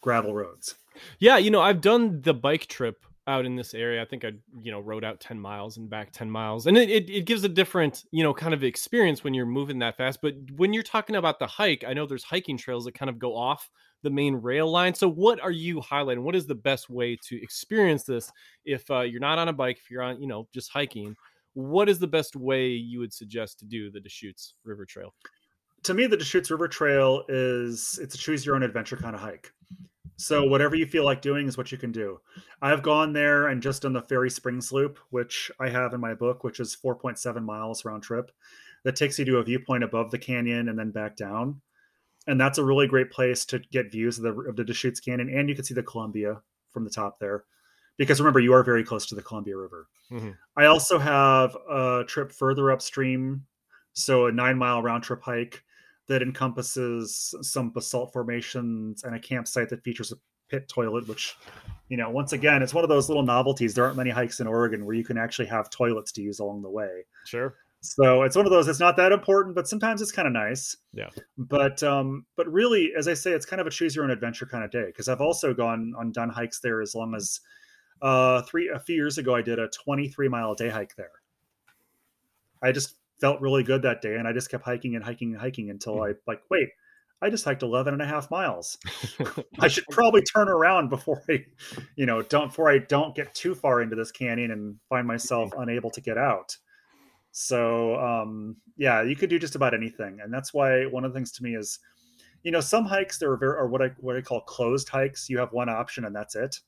[0.01, 0.77] gravel roads.
[1.19, 4.03] Yeah, you know, I've done the bike trip out in this area.
[4.03, 6.67] I think I, you know, rode out 10 miles and back 10 miles.
[6.67, 9.79] And it, it, it, gives a different, you know, kind of experience when you're moving
[9.79, 10.21] that fast.
[10.21, 13.19] But when you're talking about the hike, I know there's hiking trails that kind of
[13.19, 13.71] go off
[14.03, 14.95] the main rail line.
[14.95, 16.23] So, what are you highlighting?
[16.23, 18.31] What is the best way to experience this
[18.65, 21.17] if uh, you're not on a bike, if you're on, you know, just hiking?
[21.55, 25.15] What is the best way you would suggest to do the Deschutes River Trail?
[25.85, 29.21] To me, the Deschutes River Trail is it's a choose your own adventure kind of
[29.21, 29.53] hike.
[30.17, 32.21] So whatever you feel like doing is what you can do.
[32.63, 36.15] I've gone there and just done the Ferry Springs Loop, which I have in my
[36.15, 38.31] book, which is 4.7 miles round trip.
[38.85, 41.61] That takes you to a viewpoint above the canyon and then back down
[42.27, 45.29] and that's a really great place to get views of the of the Deschutes Canyon,
[45.31, 47.45] and you can see the Columbia from the top there.
[47.97, 49.87] because remember you are very close to the Columbia River.
[50.11, 50.31] Mm-hmm.
[50.57, 53.47] I also have a trip further upstream,
[53.93, 55.63] so a nine mile round trip hike
[56.07, 60.17] that encompasses some basalt formations and a campsite that features a
[60.49, 61.37] pit toilet, which,
[61.89, 63.75] you know, once again, it's one of those little novelties.
[63.75, 66.63] There aren't many hikes in Oregon where you can actually have toilets to use along
[66.63, 67.05] the way.
[67.25, 67.55] Sure.
[67.81, 68.67] So it's one of those.
[68.67, 70.75] It's not that important, but sometimes it's kind of nice.
[70.95, 71.11] Yeah.
[71.37, 74.47] But um, but really, as I say, it's kind of a choose your own adventure
[74.47, 77.41] kind of day because I've also gone on done hikes there as long as
[78.01, 81.13] uh three a few years ago I did a 23 mile day hike there.
[82.63, 85.41] I just felt really good that day and I just kept hiking and hiking and
[85.41, 86.69] hiking until I like wait
[87.23, 88.77] I just hiked 11 and a half miles.
[89.59, 91.47] I should probably turn around before I,
[91.97, 95.51] you know, don't before I don't get too far into this canyon and find myself
[95.59, 96.55] unable to get out.
[97.33, 101.19] So, um, yeah, you could do just about anything, and that's why one of the
[101.19, 101.79] things to me is,
[102.43, 105.31] you know, some hikes there are, very, are what I what I call closed hikes.
[105.31, 106.61] You have one option and that's it.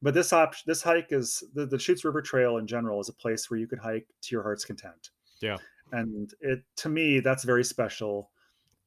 [0.00, 3.14] But this option, this hike is the, the Deschutes River Trail in general is a
[3.14, 5.10] place where you could hike to your heart's content.
[5.40, 5.58] Yeah,
[5.92, 8.30] and it to me that's very special.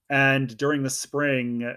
[0.09, 1.73] And during the spring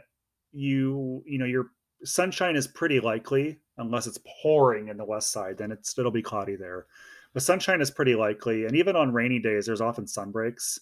[0.53, 1.71] you you know your
[2.05, 6.23] sunshine is pretty likely unless it's pouring in the west side then it's it'll be
[6.23, 6.87] cloudy there.
[7.35, 10.81] But sunshine is pretty likely and even on rainy days there's often sun breaks.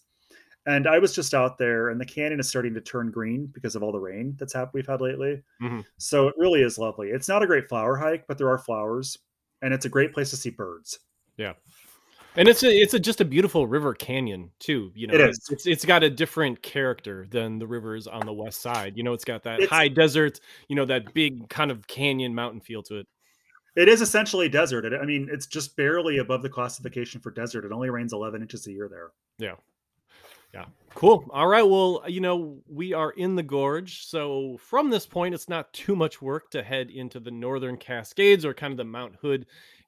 [0.68, 3.76] And i was just out there and the canyon is starting to turn green because
[3.76, 5.42] of all the rain that's happened we've had lately.
[5.62, 5.80] Mm-hmm.
[5.98, 7.09] so it really is lovely.
[7.09, 9.18] It's not a great flower hike but there are flowers
[9.62, 11.00] and it's a great place to see birds.
[11.37, 11.54] Yeah
[12.37, 14.92] and it's a it's a, just a beautiful river canyon too.
[14.94, 15.40] You know, it is.
[15.51, 18.96] It's it's got a different character than the rivers on the west side.
[18.96, 20.40] You know, it's got that It's- high desert.
[20.68, 23.07] You know, that big kind of canyon mountain feel to it.
[23.77, 24.87] It is essentially desert.
[24.87, 27.64] It, I mean, it's just barely above the classification for desert.
[27.66, 29.11] It only rains 11 inches a year there.
[29.38, 29.57] Yeah.
[30.55, 30.64] Yeah.
[30.94, 31.29] Cool.
[31.31, 31.62] All right.
[31.62, 34.07] Well, you know, we are in the gorge.
[34.07, 38.46] So from this point, it's not too much work to head into the northern Cascades
[38.46, 39.44] or kind of the Mount Hood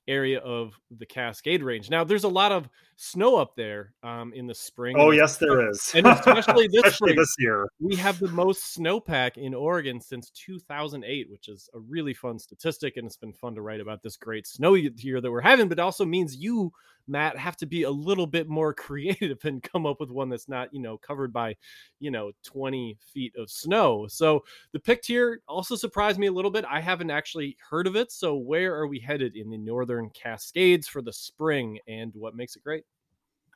[0.09, 1.89] area of the Cascade Range.
[1.91, 2.69] Now, there's a lot of
[3.01, 4.97] snow up there um, in the spring.
[4.99, 5.93] Oh, yes, there is.
[5.95, 7.17] And especially this especially spring.
[7.17, 7.69] this year.
[7.81, 12.97] we have the most snowpack in Oregon since 2008, which is a really fun statistic.
[12.97, 15.79] And it's been fun to write about this great snow year that we're having, but
[15.79, 16.73] also means you,
[17.07, 20.49] Matt, have to be a little bit more creative and come up with one that's
[20.49, 21.55] not, you know, covered by,
[22.01, 24.09] you know, 20 feet of snow.
[24.09, 26.65] So the pick here also surprised me a little bit.
[26.69, 28.11] I haven't actually heard of it.
[28.11, 32.57] So where are we headed in the Northern Cascades for the spring and what makes
[32.57, 32.83] it great?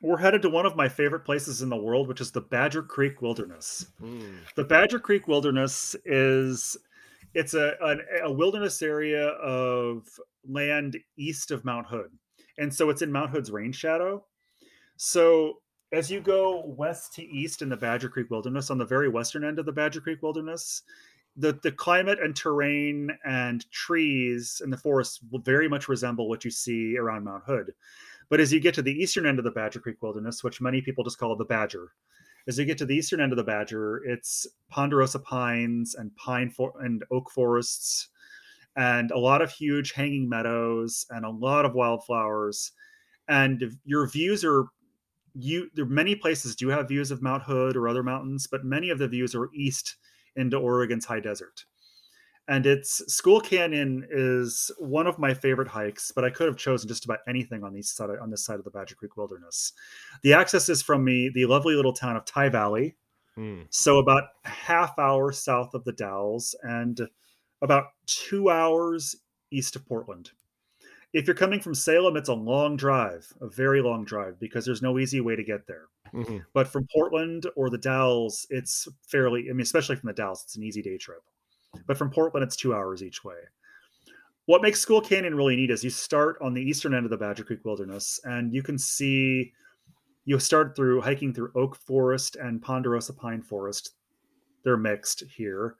[0.03, 2.83] We're headed to one of my favorite places in the world, which is the Badger
[2.83, 3.87] Creek Wilderness.
[4.03, 4.35] Mm.
[4.55, 6.75] The Badger Creek Wilderness is
[7.33, 10.05] it's a, a, a wilderness area of
[10.45, 12.11] land east of Mount Hood.
[12.57, 14.25] And so it's in Mount Hood's rain shadow.
[14.97, 15.61] So
[15.93, 19.45] as you go west to east in the Badger Creek Wilderness, on the very western
[19.45, 20.81] end of the Badger Creek Wilderness,
[21.37, 26.43] the, the climate and terrain and trees and the forests will very much resemble what
[26.43, 27.73] you see around Mount Hood.
[28.29, 30.81] But as you get to the eastern end of the Badger Creek Wilderness, which many
[30.81, 31.91] people just call the Badger,
[32.47, 36.49] as you get to the eastern end of the Badger, it's ponderosa pines and pine
[36.49, 38.09] for- and oak forests,
[38.75, 42.71] and a lot of huge hanging meadows and a lot of wildflowers.
[43.27, 44.65] And your views are
[45.33, 45.69] you.
[45.73, 48.99] There many places do have views of Mount Hood or other mountains, but many of
[48.99, 49.95] the views are east
[50.35, 51.65] into Oregon's high desert.
[52.49, 56.89] And it's School Canyon is one of my favorite hikes, but I could have chosen
[56.89, 59.71] just about anything on these side on this side of the Badger Creek Wilderness.
[60.23, 62.95] The access is from me, the lovely little town of Tygh Valley,
[63.37, 63.65] Mm.
[63.71, 67.09] so about half hour south of the Dalles and
[67.63, 69.15] about two hours
[69.49, 70.31] east of Portland.
[71.13, 74.81] If you're coming from Salem, it's a long drive, a very long drive, because there's
[74.83, 75.87] no easy way to get there.
[76.13, 76.45] Mhm.
[76.53, 80.55] But from Portland or the Dalles, it's fairly, I mean, especially from the Dalles, it's
[80.55, 81.23] an easy day trip.
[81.87, 83.35] But from Portland, it's two hours each way.
[84.45, 87.17] What makes School Canyon really neat is you start on the eastern end of the
[87.17, 89.53] Badger Creek Wilderness, and you can see
[90.25, 93.91] you start through hiking through oak forest and ponderosa pine forest.
[94.63, 95.75] They're mixed here.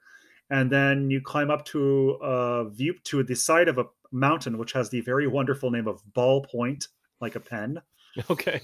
[0.50, 4.72] And then you climb up to a view to the side of a mountain, which
[4.72, 6.88] has the very wonderful name of Ball Point,
[7.20, 7.80] like a pen.
[8.30, 8.60] Okay.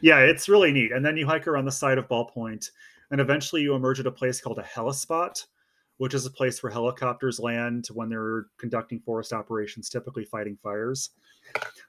[0.00, 0.92] Yeah, it's really neat.
[0.92, 2.70] And then you hike around the side of Ball Point,
[3.10, 5.44] and eventually you emerge at a place called a helispot,
[6.02, 11.10] which is a place where helicopters land when they're conducting forest operations, typically fighting fires.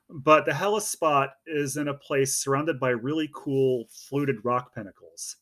[0.07, 5.37] But the helispot is in a place surrounded by really cool fluted rock pinnacles.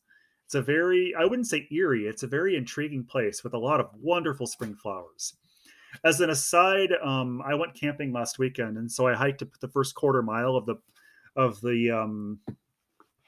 [0.46, 3.78] It's a very, I wouldn't say eerie, it's a very intriguing place with a lot
[3.78, 5.34] of wonderful spring flowers.
[6.02, 9.94] As an aside, um, I went camping last weekend, and so I hiked the first
[9.94, 10.76] quarter mile of the
[11.36, 12.38] of the um,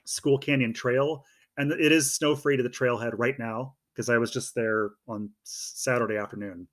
[0.07, 1.23] School Canyon Trail,
[1.59, 4.91] and it is snow free to the trailhead right now because I was just there
[5.07, 6.67] on Saturday afternoon.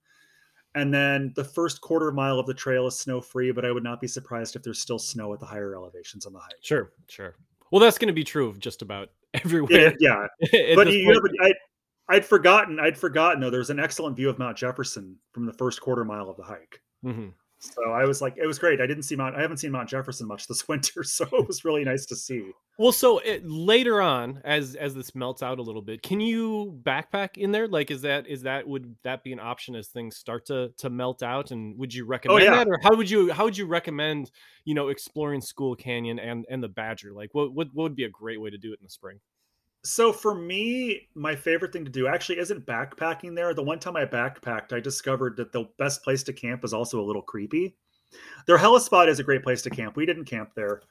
[0.73, 3.83] And then the first quarter mile of the trail is snow free, but I would
[3.83, 6.55] not be surprised if there's still snow at the higher elevations on the hike.
[6.61, 7.35] Sure, sure.
[7.71, 9.93] Well, that's going to be true of just about everywhere.
[9.99, 10.75] Yeah, yeah.
[10.75, 11.53] but you know, I,
[12.07, 12.79] I'd forgotten.
[12.79, 13.49] I'd forgotten though.
[13.49, 16.81] There's an excellent view of Mount Jefferson from the first quarter mile of the hike.
[17.05, 17.29] Mm-hmm.
[17.63, 18.81] So I was like, it was great.
[18.81, 19.35] I didn't see Mount.
[19.35, 22.51] I haven't seen Mount Jefferson much this winter, so it was really nice to see.
[22.79, 26.79] Well, so it, later on, as as this melts out a little bit, can you
[26.81, 27.67] backpack in there?
[27.67, 30.89] Like, is that is that would that be an option as things start to to
[30.89, 31.51] melt out?
[31.51, 32.57] And would you oh, recommend oh, yeah.
[32.57, 34.31] that, or how would you how would you recommend
[34.65, 37.13] you know exploring School Canyon and and the Badger?
[37.13, 39.19] Like, what what, what would be a great way to do it in the spring?
[39.83, 43.53] So for me, my favorite thing to do actually isn't backpacking there.
[43.53, 47.01] The one time I backpacked, I discovered that the best place to camp is also
[47.01, 47.75] a little creepy.
[48.45, 49.95] Their helispot is a great place to camp.
[49.95, 50.81] We didn't camp there.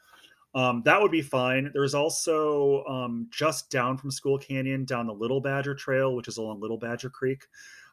[0.54, 1.70] Um, that would be fine.
[1.72, 6.38] There's also um, just down from School Canyon, down the Little Badger Trail, which is
[6.38, 7.46] along Little Badger Creek.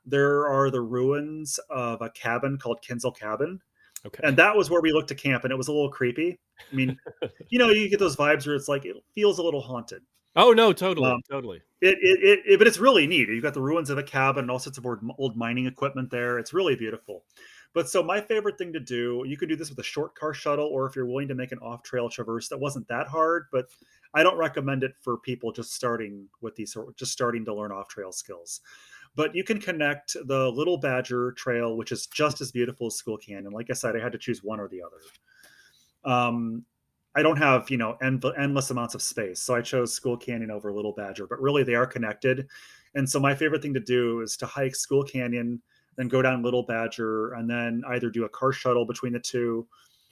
[0.05, 3.59] There are the ruins of a cabin called Kinzel Cabin.
[4.05, 4.21] Okay.
[4.23, 6.39] And that was where we looked to camp, and it was a little creepy.
[6.71, 6.97] I mean,
[7.49, 10.01] you know, you get those vibes where it's like it feels a little haunted.
[10.37, 11.61] Oh no, totally, um, totally.
[11.81, 13.27] It, it, it, but it's really neat.
[13.27, 16.37] You've got the ruins of a cabin and all sorts of old, mining equipment there.
[16.37, 17.23] It's really beautiful.
[17.73, 20.35] But so my favorite thing to do, you could do this with a short car
[20.35, 23.45] shuttle, or if you're willing to make an off-trail traverse, that wasn't that hard.
[23.51, 23.65] But
[24.13, 28.11] I don't recommend it for people just starting with these, just starting to learn off-trail
[28.11, 28.61] skills.
[29.15, 33.17] But you can connect the Little Badger Trail, which is just as beautiful as School
[33.17, 33.51] Canyon.
[33.51, 36.13] Like I said, I had to choose one or the other.
[36.15, 36.63] Um,
[37.17, 40.51] I don't have you know end, endless amounts of space, so I chose School Canyon
[40.51, 41.25] over Little Badger.
[41.25, 42.47] But really, they are connected,
[42.93, 45.59] and so my favorite thing to do is to hike School Canyon,
[45.95, 49.67] then go down Little Badger, and then either do a car shuttle between the two,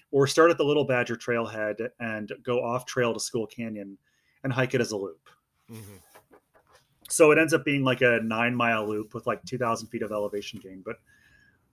[0.09, 3.99] or start at the Little Badger trailhead and go off trail to School Canyon
[4.43, 5.29] and hike it as a loop.
[5.71, 5.97] Mm-hmm.
[7.07, 10.11] So it ends up being like a nine mile loop with like 2,000 feet of
[10.11, 10.81] elevation gain.
[10.83, 10.95] But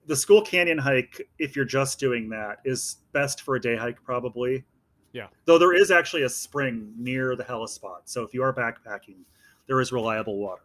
[0.06, 4.02] the School Canyon hike, if you're just doing that, is best for a day hike
[4.04, 4.64] probably
[5.12, 5.28] yeah.
[5.44, 8.00] Though there is actually a spring near the helispot.
[8.04, 9.18] So if you are backpacking,
[9.66, 10.62] there is reliable water.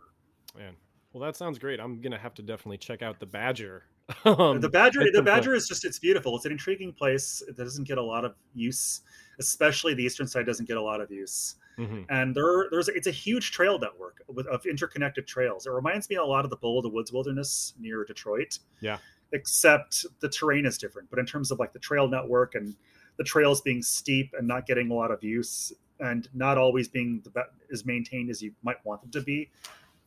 [0.58, 0.76] Man.
[1.14, 1.80] Well, that sounds great.
[1.80, 3.84] I'm gonna have to definitely check out the Badger.
[4.26, 6.36] um, the Badger, the Badger is just it's beautiful.
[6.36, 9.02] It's an intriguing place that doesn't get a lot of use,
[9.40, 11.56] especially the eastern side doesn't get a lot of use.
[11.78, 12.04] Mm-hmm.
[12.10, 15.68] And there, there's it's a huge trail network with, of interconnected trails.
[15.68, 18.60] It reminds me a lot of the Bull of the Woods Wilderness near Detroit.
[18.80, 18.98] Yeah.
[19.34, 22.76] Except the terrain is different, but in terms of like the trail network and
[23.18, 27.22] the trails being steep and not getting a lot of use and not always being
[27.24, 29.50] the as maintained as you might want them to be.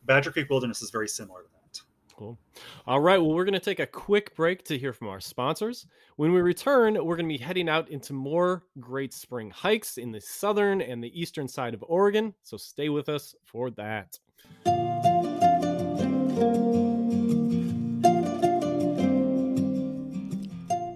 [0.05, 1.81] Badger Creek Wilderness is very similar to that.
[2.15, 2.37] Cool.
[2.85, 3.19] All right.
[3.19, 5.87] Well, we're going to take a quick break to hear from our sponsors.
[6.17, 10.11] When we return, we're going to be heading out into more great spring hikes in
[10.11, 12.33] the southern and the eastern side of Oregon.
[12.43, 14.19] So stay with us for that.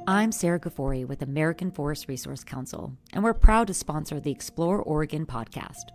[0.07, 4.79] I'm Sarah Gafori with American Forest Resource Council, and we're proud to sponsor the Explore
[4.83, 5.85] Oregon podcast.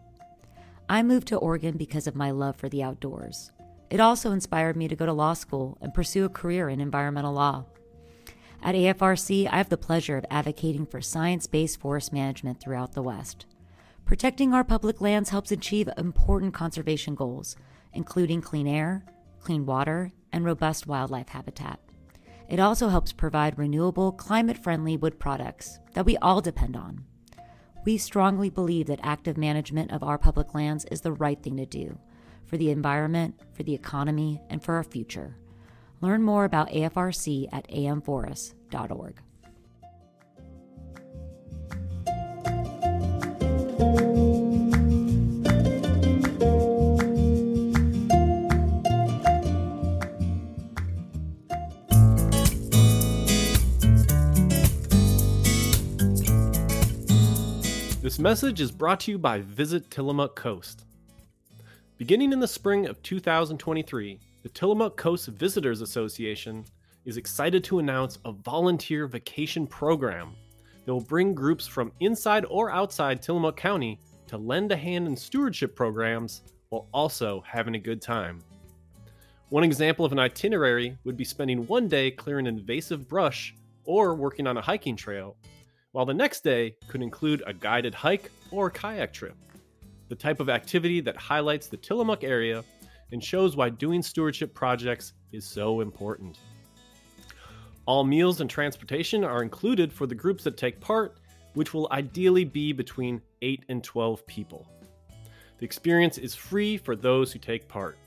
[0.89, 3.53] I moved to Oregon because of my love for the outdoors.
[3.89, 7.35] It also inspired me to go to law school and pursue a career in environmental
[7.35, 7.67] law.
[8.65, 13.03] At AFRC, I have the pleasure of advocating for science based forest management throughout the
[13.03, 13.47] West.
[14.07, 17.55] Protecting our public lands helps achieve important conservation goals,
[17.93, 19.05] including clean air,
[19.39, 21.79] clean water, and robust wildlife habitat.
[22.51, 27.05] It also helps provide renewable, climate friendly wood products that we all depend on.
[27.85, 31.65] We strongly believe that active management of our public lands is the right thing to
[31.65, 31.99] do
[32.45, 35.37] for the environment, for the economy, and for our future.
[36.01, 39.23] Learn more about AFRC at amforests.org.
[58.11, 60.85] This message is brought to you by Visit Tillamook Coast.
[61.97, 66.65] Beginning in the spring of 2023, the Tillamook Coast Visitors Association
[67.05, 70.35] is excited to announce a volunteer vacation program
[70.85, 75.17] that will bring groups from inside or outside Tillamook County to lend a hand in
[75.17, 78.41] stewardship programs while also having a good time.
[79.51, 83.55] One example of an itinerary would be spending one day clearing invasive brush
[83.85, 85.37] or working on a hiking trail
[85.93, 89.36] while the next day could include a guided hike or kayak trip,
[90.09, 92.64] the type of activity that highlights the Tillamook area
[93.12, 96.38] and shows why doing stewardship projects is so important.
[97.86, 101.18] All meals and transportation are included for the groups that take part,
[101.55, 104.68] which will ideally be between 8 and 12 people.
[105.59, 107.99] The experience is free for those who take part.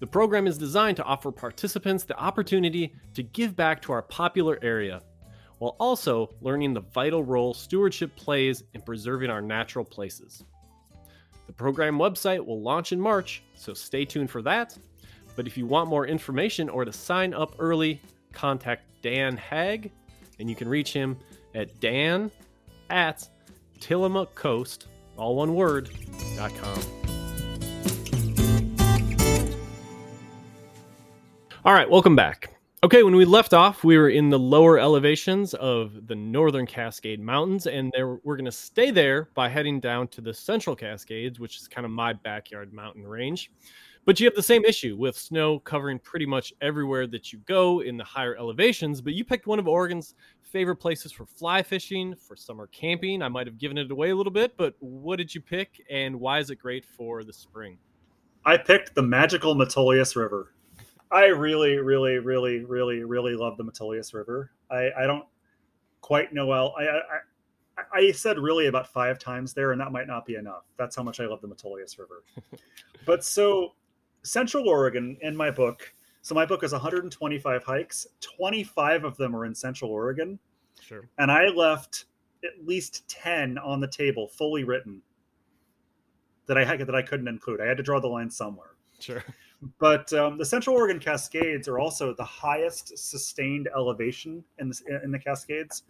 [0.00, 4.58] The program is designed to offer participants the opportunity to give back to our popular
[4.62, 5.00] area,
[5.60, 10.42] while also learning the vital role stewardship plays in preserving our natural places.
[11.46, 14.76] The program website will launch in March, so stay tuned for that.
[15.36, 18.00] But if you want more information or to sign up early,
[18.32, 19.90] contact Dan Haag,
[20.38, 21.18] and you can reach him
[21.54, 22.30] at dan
[22.88, 23.28] at
[23.80, 24.86] Tillamook Coast,
[25.16, 25.90] all one word,
[26.36, 26.78] dot com.
[31.64, 32.59] All right, welcome back.
[32.82, 37.20] Okay, when we left off, we were in the lower elevations of the northern Cascade
[37.20, 41.38] Mountains, and there, we're going to stay there by heading down to the central Cascades,
[41.38, 43.50] which is kind of my backyard mountain range.
[44.06, 47.80] But you have the same issue with snow covering pretty much everywhere that you go
[47.80, 49.02] in the higher elevations.
[49.02, 53.20] But you picked one of Oregon's favorite places for fly fishing, for summer camping.
[53.20, 56.18] I might have given it away a little bit, but what did you pick, and
[56.18, 57.76] why is it great for the spring?
[58.46, 60.54] I picked the magical Metolius River.
[61.12, 64.52] I really, really, really, really, really love the Metolius River.
[64.70, 65.24] I, I don't
[66.00, 66.74] quite know well.
[66.78, 67.00] I, I
[67.92, 70.64] I said really about five times there, and that might not be enough.
[70.76, 72.24] That's how much I love the Metolius River.
[73.06, 73.74] but so
[74.22, 75.92] Central Oregon in my book.
[76.22, 78.06] So my book is 125 hikes.
[78.20, 80.38] 25 of them are in Central Oregon.
[80.80, 81.08] Sure.
[81.18, 82.06] And I left
[82.44, 85.00] at least 10 on the table, fully written,
[86.46, 87.60] that I had that I couldn't include.
[87.60, 88.74] I had to draw the line somewhere.
[88.98, 89.24] Sure.
[89.78, 95.10] But um, the Central Oregon Cascades are also the highest sustained elevation in the, in
[95.10, 95.82] the Cascades.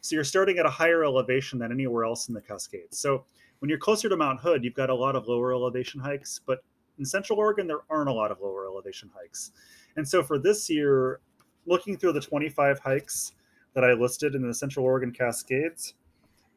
[0.00, 2.98] So you're starting at a higher elevation than anywhere else in the Cascades.
[2.98, 3.24] So
[3.60, 6.64] when you're closer to Mount Hood, you've got a lot of lower elevation hikes, but
[6.98, 9.52] in Central Oregon, there aren't a lot of lower elevation hikes.
[9.96, 11.20] And so for this year,
[11.66, 13.32] looking through the 25 hikes
[13.74, 15.94] that I listed in the Central Oregon Cascades,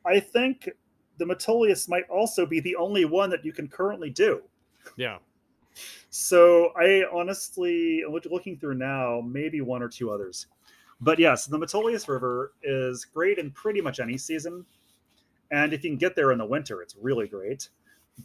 [0.06, 0.70] I think
[1.18, 4.42] the Metolius might also be the only one that you can currently do.
[4.98, 5.18] Yeah.
[6.10, 10.48] So I honestly, looking through now, maybe one or two others.
[11.02, 14.66] But yes, the Metolius River is great in pretty much any season.
[15.52, 17.70] And if you can get there in the winter, it's really great.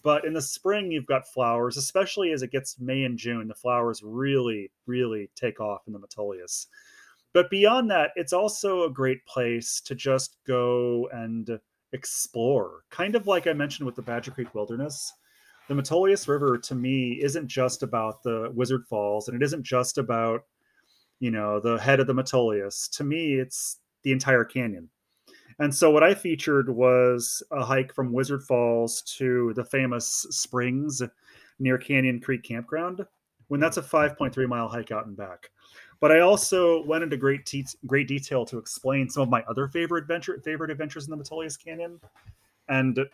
[0.02, 3.48] But in the spring, you've got flowers, especially as it gets May and June.
[3.48, 6.66] The flowers really, really take off in the Metolius.
[7.32, 11.60] But beyond that, it's also a great place to just go and
[11.92, 12.84] explore.
[12.90, 15.12] Kind of like I mentioned with the Badger Creek Wilderness
[15.70, 19.98] the Metolius River to me isn't just about the Wizard Falls and it isn't just
[19.98, 20.42] about,
[21.20, 22.90] you know, the head of the Metolius.
[22.96, 24.88] To me, it's the entire canyon.
[25.60, 31.02] And so what I featured was a hike from Wizard Falls to the famous springs
[31.60, 33.06] near Canyon Creek Campground.
[33.46, 35.50] When that's a 5.3 mile hike out and back.
[36.00, 39.68] But I also went into great te- great detail to explain some of my other
[39.68, 42.00] favorite adventure favorite adventures in the Metolius Canyon,
[42.68, 43.06] and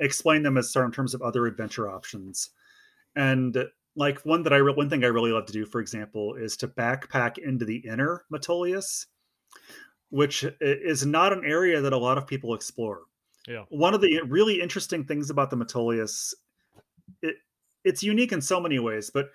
[0.00, 2.50] explain them as in terms of other adventure options.
[3.14, 3.56] And
[3.96, 6.68] like one that I one thing I really love to do, for example, is to
[6.68, 9.06] backpack into the inner Metolius,
[10.08, 13.02] which is not an area that a lot of people explore.
[13.46, 13.64] Yeah.
[13.68, 16.34] One of the really interesting things about the Metolius,
[17.22, 17.36] it
[17.84, 19.30] it's unique in so many ways, but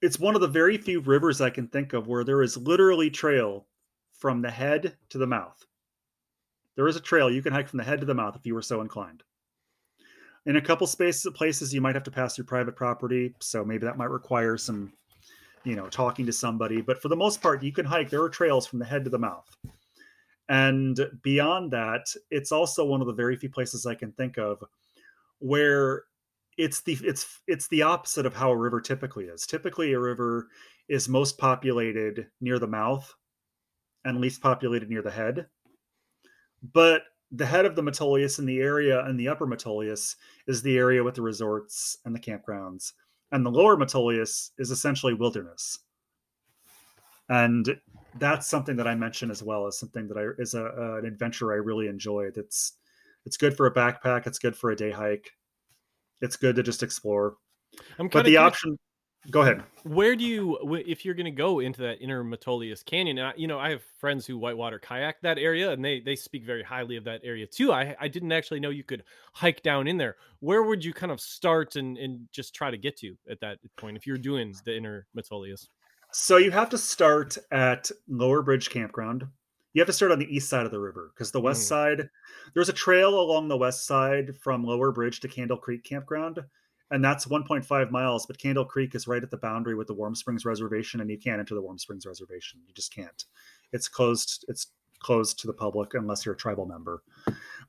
[0.00, 3.10] it's one of the very few rivers I can think of where there is literally
[3.10, 3.66] trail
[4.12, 5.64] from the head to the mouth.
[6.76, 8.54] There is a trail you can hike from the head to the mouth if you
[8.54, 9.22] were so inclined.
[10.46, 13.84] In a couple spaces places, you might have to pass through private property, so maybe
[13.86, 14.92] that might require some,
[15.64, 16.80] you know, talking to somebody.
[16.80, 18.08] But for the most part, you can hike.
[18.08, 19.46] There are trails from the head to the mouth,
[20.48, 24.64] and beyond that, it's also one of the very few places I can think of
[25.40, 26.04] where
[26.56, 29.46] it's the it's it's the opposite of how a river typically is.
[29.46, 30.48] Typically, a river
[30.88, 33.12] is most populated near the mouth
[34.04, 35.46] and least populated near the head.
[36.72, 37.02] But
[37.32, 40.16] the head of the Metolius in the area and the upper Metolius
[40.46, 42.92] is the area with the resorts and the campgrounds.
[43.32, 45.78] And the lower Metolius is essentially wilderness.
[47.28, 47.78] And
[48.18, 51.06] that's something that I mention as well as something that I is a, uh, an
[51.06, 52.30] adventure I really enjoy.
[52.34, 52.72] That's
[53.24, 54.26] it's good for a backpack.
[54.26, 55.30] It's good for a day hike.
[56.20, 57.36] It's good to just explore.
[58.00, 58.76] I'm but the option
[59.30, 59.62] go ahead.
[59.82, 63.32] Where do you if you're going to go into that inner metolius canyon and I,
[63.36, 66.62] you know i have friends who whitewater kayak that area and they they speak very
[66.62, 67.72] highly of that area too.
[67.72, 69.04] I i didn't actually know you could
[69.34, 70.16] hike down in there.
[70.40, 73.58] Where would you kind of start and and just try to get to at that
[73.76, 75.68] point if you're doing the inner metolius?
[76.12, 79.26] So you have to start at lower bridge campground.
[79.72, 81.68] You have to start on the east side of the river because the west mm.
[81.68, 82.08] side
[82.54, 86.40] there's a trail along the west side from lower bridge to candle creek campground
[86.90, 88.26] and that's 1.5 miles.
[88.26, 91.18] But Candle Creek is right at the boundary with the Warm Springs Reservation, and you
[91.18, 92.60] can't enter the Warm Springs Reservation.
[92.66, 93.24] You just can't.
[93.72, 94.44] It's closed.
[94.48, 94.68] It's
[94.98, 97.02] closed to the public unless you're a tribal member.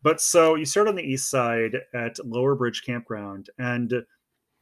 [0.03, 4.03] But so you start on the east side at Lower Bridge Campground, and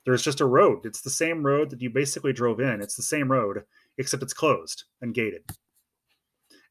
[0.05, 0.85] There's just a road.
[0.85, 2.81] It's the same road that you basically drove in.
[2.81, 3.63] It's the same road,
[3.97, 5.43] except it's closed and gated.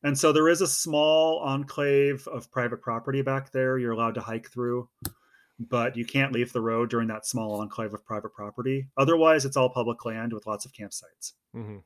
[0.03, 4.21] And so there is a small enclave of private property back there you're allowed to
[4.21, 4.89] hike through,
[5.59, 8.87] but you can't leave the road during that small enclave of private property.
[8.97, 11.33] Otherwise, it's all public land with lots of campsites.
[11.55, 11.79] Mm-hmm.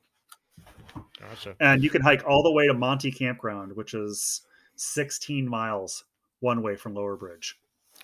[1.19, 1.55] Gotcha.
[1.59, 4.41] And you can hike all the way to Monty Campground, which is
[4.75, 6.05] 16 miles
[6.39, 7.57] one way from Lower Bridge.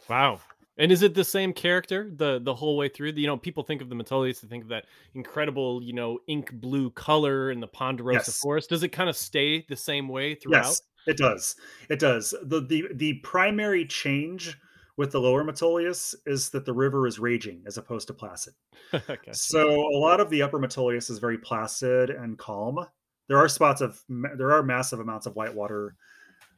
[0.10, 0.40] Wow.
[0.78, 3.10] And is it the same character the the whole way through?
[3.10, 6.54] You know, people think of the Metolius, they think of that incredible, you know, ink
[6.54, 8.40] blue color in the Ponderosa Yes.
[8.40, 8.70] forest.
[8.70, 10.68] Does it kind of stay the same way throughout?
[10.68, 11.58] Yes, it does.
[11.90, 12.34] It does.
[12.42, 14.58] The the the primary change
[15.00, 18.54] with the lower Metolius is that the river is raging as opposed to placid.
[18.92, 19.34] Gotcha.
[19.34, 22.86] So a lot of the upper Metolius is very placid and calm.
[23.30, 25.96] There are spots of there are massive amounts of white water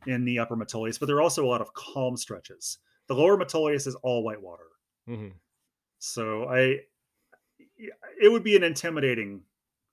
[0.07, 2.79] in the upper Metolius, but there are also a lot of calm stretches.
[3.07, 4.69] The lower Metolius is all white water.
[5.07, 5.33] Mhm.
[5.99, 6.79] So I
[8.19, 9.43] it would be an intimidating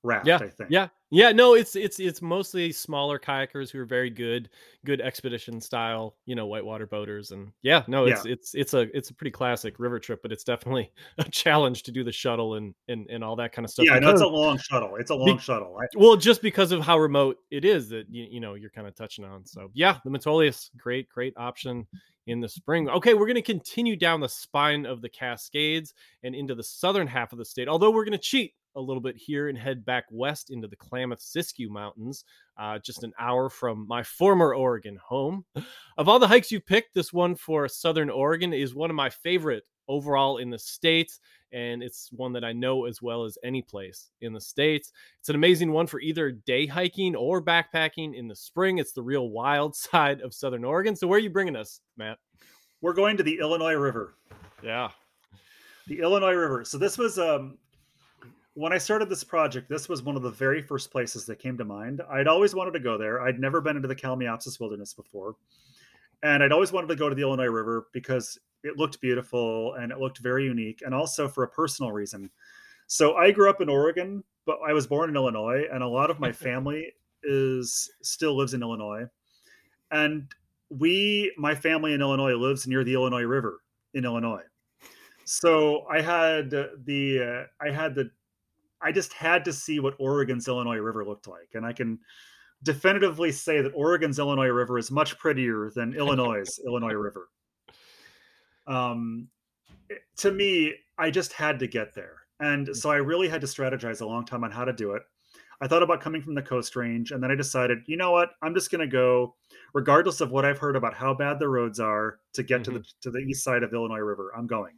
[0.03, 0.70] raft, Yeah, I think.
[0.70, 1.32] Yeah, yeah.
[1.32, 4.50] No, it's it's it's mostly smaller kayakers who are very good,
[4.84, 9.11] good expedition style, you know, whitewater boaters, and yeah, no, it's it's it's a it's
[9.11, 12.74] a pretty classic river trip, but it's definitely a challenge to do the shuttle and
[12.88, 13.86] and and all that kind of stuff.
[13.86, 14.96] Yeah, it's a long shuttle.
[14.96, 15.78] It's a Be- long shuttle.
[15.80, 18.86] I, well, just because of how remote it is that you, you know you're kind
[18.86, 19.46] of touching on.
[19.46, 21.86] So yeah, the Metolius, great, great option
[22.28, 22.88] in the spring.
[22.88, 27.06] Okay, we're going to continue down the spine of the Cascades and into the southern
[27.06, 27.68] half of the state.
[27.68, 30.76] Although we're going to cheat a little bit here and head back west into the
[30.76, 32.24] Klamath Siskiyou Mountains,
[32.57, 35.45] uh, just an hour from my former Oregon home.
[35.99, 39.11] Of all the hikes you picked, this one for Southern Oregon is one of my
[39.11, 41.18] favorite overall in the states
[41.51, 44.93] and it's one that I know as well as any place in the States.
[45.18, 48.76] It's an amazing one for either day hiking or backpacking in the spring.
[48.76, 50.95] It's the real wild side of Southern Oregon.
[50.95, 52.18] So, where are you bringing us, Matt?
[52.81, 54.14] we're going to the Illinois River.
[54.62, 54.91] Yeah.
[55.87, 56.64] The Illinois River.
[56.64, 57.59] So this was um
[58.59, 61.56] when I started this project, this was one of the very first places that came
[61.59, 62.02] to mind.
[62.11, 63.22] I'd always wanted to go there.
[63.22, 65.36] I'd never been into the Kalmiopsis Wilderness before.
[66.24, 69.92] And I'd always wanted to go to the Illinois River because it looked beautiful and
[69.92, 72.28] it looked very unique and also for a personal reason.
[72.88, 76.11] So I grew up in Oregon, but I was born in Illinois and a lot
[76.11, 76.92] of my family
[77.22, 79.04] is still lives in Illinois.
[79.92, 80.26] And
[80.68, 83.61] we my family in Illinois lives near the Illinois River
[83.94, 84.42] in Illinois.
[85.26, 88.11] So I had the uh, I had the
[88.81, 91.99] I just had to see what Oregon's Illinois River looked like, and I can
[92.62, 97.29] definitively say that Oregon's Illinois River is much prettier than Illinois' Illinois River.
[98.66, 99.29] Um,
[100.18, 104.01] to me, I just had to get there, and so I really had to strategize
[104.01, 105.03] a long time on how to do it.
[105.61, 108.31] I thought about coming from the Coast Range, and then I decided, you know what,
[108.43, 109.35] I'm just going to go,
[109.74, 112.85] regardless of what I've heard about how bad the roads are, to get to the
[113.03, 114.33] to the east side of Illinois River.
[114.37, 114.74] I'm going.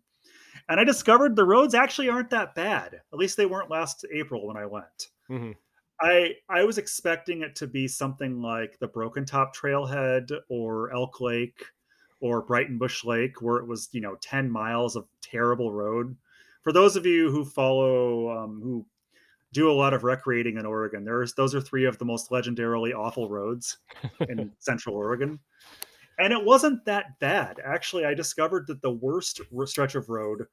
[0.71, 2.95] And I discovered the roads actually aren't that bad.
[3.13, 5.09] At least they weren't last April when I went.
[5.27, 5.53] hmm
[6.01, 11.21] I I was expecting it to be something like the Broken Top Trailhead or Elk
[11.21, 11.63] Lake
[12.21, 16.17] or Breitenbush Lake, where it was you know ten miles of terrible road.
[16.63, 18.87] For those of you who follow um, who
[19.53, 22.95] do a lot of recreating in Oregon, there's those are three of the most legendarily
[22.95, 23.79] awful roads
[24.29, 25.41] in Central Oregon.
[26.19, 27.61] And it wasn't that bad.
[27.65, 30.47] Actually, I discovered that the worst stretch of road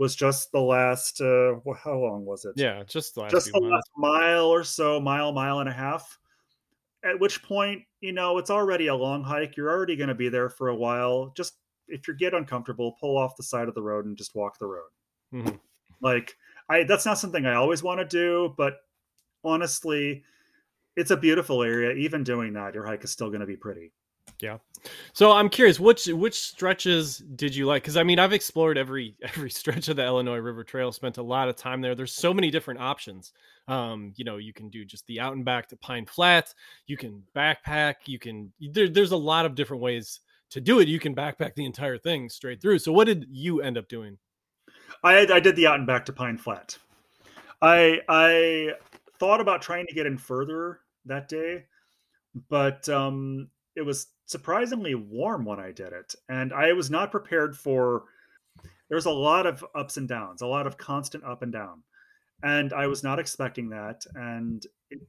[0.00, 1.20] was just the last.
[1.20, 2.54] Uh, how long was it?
[2.56, 6.18] Yeah, just the last just the last mile or so, mile, mile and a half.
[7.04, 9.56] At which point, you know, it's already a long hike.
[9.56, 11.32] You're already going to be there for a while.
[11.36, 14.58] Just if you get uncomfortable, pull off the side of the road and just walk
[14.58, 14.88] the road.
[15.34, 15.60] Mhm.
[16.00, 16.34] Like,
[16.70, 18.78] I that's not something I always want to do, but
[19.44, 20.24] honestly,
[20.96, 21.92] it's a beautiful area.
[21.92, 23.92] Even doing that, your hike is still going to be pretty.
[25.12, 27.82] So I'm curious, which which stretches did you like?
[27.82, 30.92] Because I mean, I've explored every every stretch of the Illinois River Trail.
[30.92, 31.94] Spent a lot of time there.
[31.94, 33.32] There's so many different options.
[33.68, 36.54] Um, you know, you can do just the out and back to Pine Flat.
[36.86, 37.96] You can backpack.
[38.06, 38.52] You can.
[38.60, 40.88] There, there's a lot of different ways to do it.
[40.88, 42.78] You can backpack the entire thing straight through.
[42.78, 44.18] So what did you end up doing?
[45.04, 46.78] I I did the out and back to Pine Flat.
[47.62, 48.70] I I
[49.18, 51.64] thought about trying to get in further that day,
[52.48, 53.48] but um,
[53.80, 58.04] it was surprisingly warm when I did it, and I was not prepared for.
[58.88, 61.82] There's a lot of ups and downs, a lot of constant up and down,
[62.42, 65.00] and I was not expecting that, and it,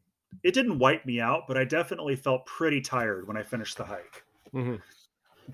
[0.43, 3.86] it didn't wipe me out, but I definitely felt pretty tired when I finished the
[3.86, 4.82] hike Mhm.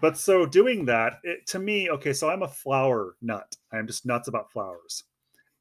[0.01, 4.05] but so doing that it, to me okay so i'm a flower nut i'm just
[4.05, 5.03] nuts about flowers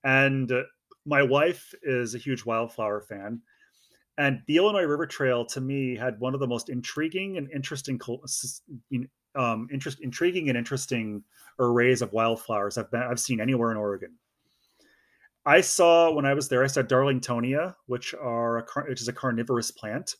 [0.04, 0.62] and uh,
[1.04, 3.40] my wife is a huge wildflower fan
[4.19, 8.01] and the illinois river trail to me had one of the most intriguing and interesting
[9.35, 11.23] um, interest, intriguing and interesting
[11.59, 14.14] arrays of wildflowers I've been I've seen anywhere in Oregon.
[15.45, 19.12] I saw when I was there, I saw Darlingtonia, which are a, which is a
[19.12, 20.17] carnivorous plant,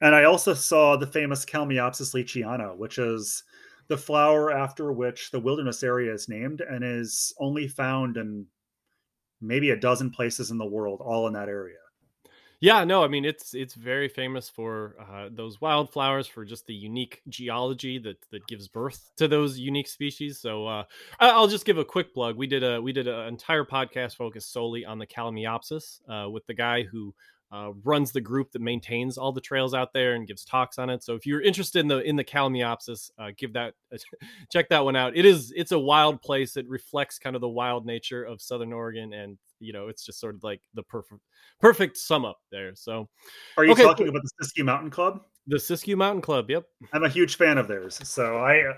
[0.00, 3.44] and I also saw the famous Kalmiopsis leachiana, which is
[3.88, 8.46] the flower after which the wilderness area is named and is only found in
[9.46, 11.76] maybe a dozen places in the world, all in that area.
[12.60, 16.72] Yeah, no, I mean it's it's very famous for uh, those wildflowers for just the
[16.72, 20.38] unique geology that that gives birth to those unique species.
[20.38, 20.84] So uh,
[21.20, 22.36] I'll just give a quick plug.
[22.36, 26.46] We did a we did an entire podcast focused solely on the Kalmiopsis uh, with
[26.46, 27.14] the guy who
[27.54, 30.90] uh, runs the group that maintains all the trails out there and gives talks on
[30.90, 31.04] it.
[31.04, 33.74] So if you're interested in the in the Kalmiopsis, uh, give that
[34.52, 35.16] check that one out.
[35.16, 36.56] It is it's a wild place.
[36.56, 40.18] It reflects kind of the wild nature of Southern Oregon, and you know it's just
[40.18, 41.20] sort of like the perfect
[41.60, 42.74] perfect sum up there.
[42.74, 43.08] So,
[43.56, 43.84] are you okay.
[43.84, 45.20] talking about the Siskiyou Mountain Club?
[45.46, 46.50] The Siskiyou Mountain Club.
[46.50, 48.00] Yep, I'm a huge fan of theirs.
[48.02, 48.74] So I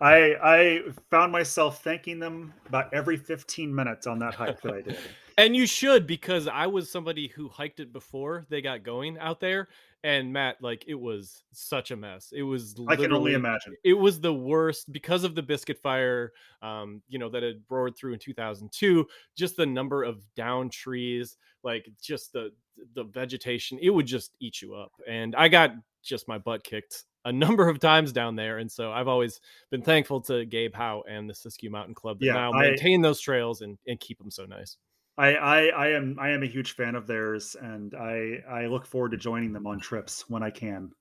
[0.00, 4.80] I I found myself thanking them about every 15 minutes on that hike that I
[4.82, 4.98] did.
[5.38, 9.40] and you should because I was somebody who hiked it before they got going out
[9.40, 9.68] there.
[10.02, 12.32] And Matt, like it was such a mess.
[12.34, 13.76] It was I can only imagine.
[13.84, 16.32] It was the worst because of the biscuit fire,
[16.62, 19.06] um, you know, that had roared through in 2002.
[19.36, 22.50] Just the number of down trees, like just the
[22.94, 24.92] the vegetation, it would just eat you up.
[25.06, 25.72] And I got
[26.02, 28.58] just my butt kicked a number of times down there.
[28.58, 29.40] And so I've always
[29.70, 33.02] been thankful to Gabe Howe and the Siskiyou Mountain Club that yeah, now I, maintain
[33.02, 34.76] those trails and, and keep them so nice.
[35.18, 38.86] I, I, I am I am a huge fan of theirs and I I look
[38.86, 40.92] forward to joining them on trips when I can.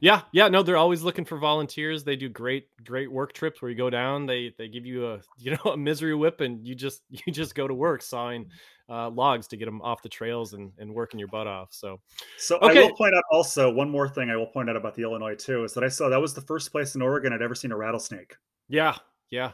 [0.00, 2.04] Yeah, yeah, no, they're always looking for volunteers.
[2.04, 4.26] They do great, great work trips where you go down.
[4.26, 7.54] They they give you a you know a misery whip and you just you just
[7.54, 8.46] go to work sawing
[8.88, 11.68] uh, logs to get them off the trails and, and working your butt off.
[11.72, 12.00] So,
[12.38, 12.80] so okay.
[12.80, 15.34] I will point out also one more thing I will point out about the Illinois
[15.34, 17.72] too is that I saw that was the first place in Oregon I'd ever seen
[17.72, 18.36] a rattlesnake.
[18.68, 18.96] Yeah,
[19.30, 19.52] yeah.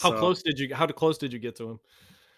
[0.00, 0.74] How so, close did you?
[0.74, 1.80] How close did you get to him?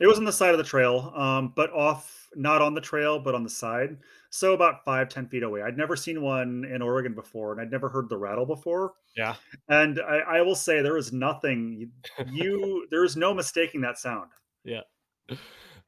[0.01, 3.19] It was on the side of the trail, um, but off, not on the trail,
[3.19, 3.99] but on the side.
[4.31, 5.61] So about five, ten feet away.
[5.61, 8.95] I'd never seen one in Oregon before, and I'd never heard the rattle before.
[9.15, 9.35] Yeah.
[9.69, 11.91] And I, I will say there is nothing
[12.33, 14.31] you there is no mistaking that sound.
[14.65, 14.83] Yeah.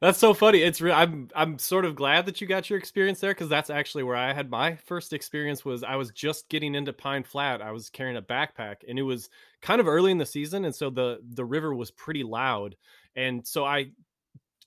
[0.03, 0.59] That's so funny.
[0.63, 0.95] It's real.
[0.95, 4.17] I'm I'm sort of glad that you got your experience there because that's actually where
[4.17, 5.65] I had my first experience.
[5.65, 7.63] Was I was just getting into Pine Flat.
[7.63, 9.31] I was carrying a backpack, and it was
[9.61, 12.75] kind of early in the season, and so the the river was pretty loud,
[13.15, 13.93] and so I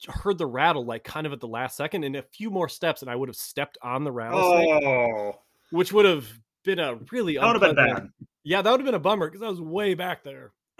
[0.08, 3.02] heard the rattle like kind of at the last second, and a few more steps,
[3.02, 5.42] and I would have stepped on the rattlesnake, oh.
[5.70, 6.30] which would have
[6.64, 8.08] been a really that would have been bad.
[8.46, 10.54] Yeah, that would have been a bummer because I was way back there.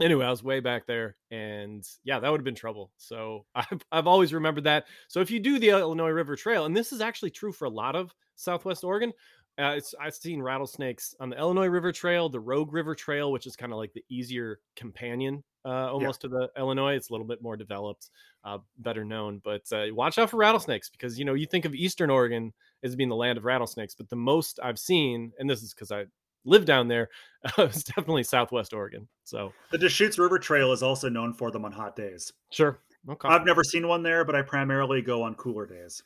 [0.00, 2.90] anyway, I was way back there, and yeah, that would have been trouble.
[2.96, 4.86] So I've I've always remembered that.
[5.08, 7.70] So if you do the Illinois River Trail, and this is actually true for a
[7.70, 9.12] lot of Southwest Oregon,
[9.58, 13.56] uh, I've seen rattlesnakes on the Illinois River Trail, the Rogue River Trail, which is
[13.56, 16.30] kind of like the easier companion uh, almost yeah.
[16.30, 16.94] to the Illinois.
[16.94, 18.10] It's a little bit more developed,
[18.44, 19.40] uh, better known.
[19.44, 22.96] But uh, watch out for rattlesnakes because you know you think of Eastern Oregon as
[22.96, 26.06] being the land of rattlesnakes, but the most I've seen, and this is because I
[26.44, 27.08] live down there
[27.58, 29.08] uh, it's definitely Southwest Oregon.
[29.24, 32.32] So the Deschutes River Trail is also known for them on hot days.
[32.50, 32.78] Sure.
[33.08, 33.28] Okay.
[33.28, 36.02] I've never seen one there, but I primarily go on cooler days.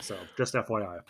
[0.00, 1.00] So just FYI.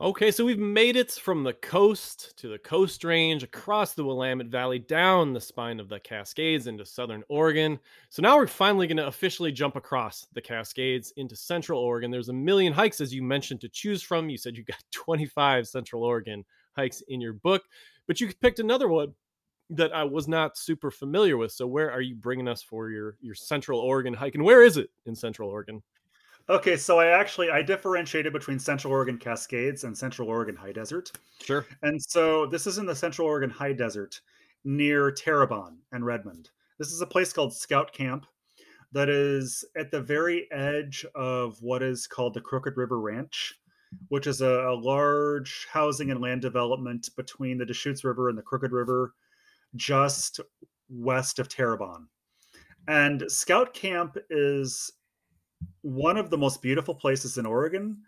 [0.00, 4.48] Okay, so we've made it from the coast to the coast range, across the Willamette
[4.48, 7.78] Valley, down the spine of the Cascades into southern Oregon.
[8.08, 12.10] So now we're finally going to officially jump across the Cascades into central Oregon.
[12.10, 14.28] There's a million hikes, as you mentioned, to choose from.
[14.28, 16.44] You said you got 25 central Oregon
[16.74, 17.62] hikes in your book.
[18.06, 19.14] But you picked another one
[19.70, 21.52] that I was not super familiar with.
[21.52, 24.76] So where are you bringing us for your your Central Oregon hike, and where is
[24.76, 25.82] it in Central Oregon?
[26.48, 31.12] Okay, so I actually I differentiated between Central Oregon Cascades and Central Oregon High Desert.
[31.42, 31.66] Sure.
[31.82, 34.20] And so this is in the Central Oregon High Desert
[34.64, 36.50] near Terrebonne and Redmond.
[36.78, 38.26] This is a place called Scout Camp
[38.92, 43.58] that is at the very edge of what is called the Crooked River Ranch
[44.08, 48.42] which is a, a, large housing and land development between the Deschutes River and the
[48.42, 49.14] Crooked River,
[49.76, 50.40] just
[50.88, 52.06] west of Terrebonne.
[52.86, 54.90] And Scout Camp is
[55.82, 57.98] one of the most beautiful places in Oregon,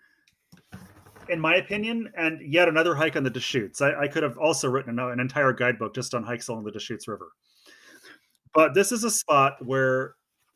[1.28, 3.80] in my opinion, and yet another hike on the Deschutes.
[3.80, 6.72] I, I could have also written an, an entire guidebook just on hikes along the
[6.72, 7.32] Deschutes River.
[8.54, 10.14] But this is a spot where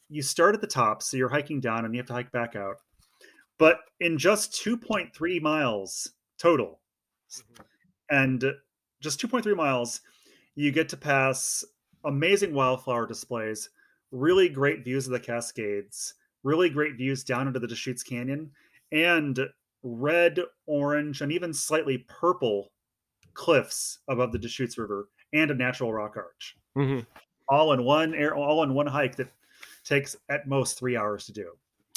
[0.08, 2.56] you start at the top, so you're hiking down and you have to hike back
[2.56, 2.76] out
[3.60, 6.80] but in just 2.3 miles total
[7.30, 7.62] mm-hmm.
[8.10, 8.44] and
[9.00, 10.00] just 2.3 miles
[10.56, 11.64] you get to pass
[12.04, 13.70] amazing wildflower displays
[14.10, 18.50] really great views of the cascades really great views down into the deschutes canyon
[18.90, 19.38] and
[19.82, 22.72] red orange and even slightly purple
[23.34, 27.00] cliffs above the deschutes river and a natural rock arch mm-hmm.
[27.48, 29.28] all in one air all in one hike that
[29.84, 31.50] takes at most three hours to do.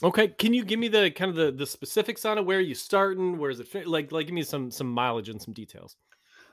[0.04, 2.46] Okay, can you give me the kind of the the specifics on it?
[2.46, 3.38] Where are you starting?
[3.38, 3.88] Where is it?
[3.88, 5.96] Like, like, give me some some mileage and some details.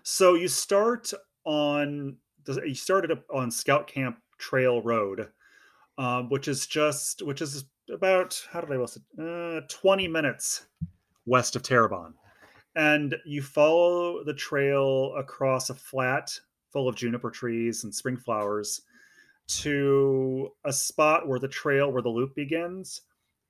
[0.04, 1.12] So you start
[1.44, 5.28] on you started on Scout Camp Trail Road,
[5.98, 9.02] um, which is just which is about how did I list it?
[9.20, 10.66] Uh, Twenty minutes
[11.26, 12.14] west of Terrebonne,
[12.76, 16.30] and you follow the trail across a flat
[16.72, 18.82] full of juniper trees and spring flowers
[19.48, 23.00] to a spot where the trail where the loop begins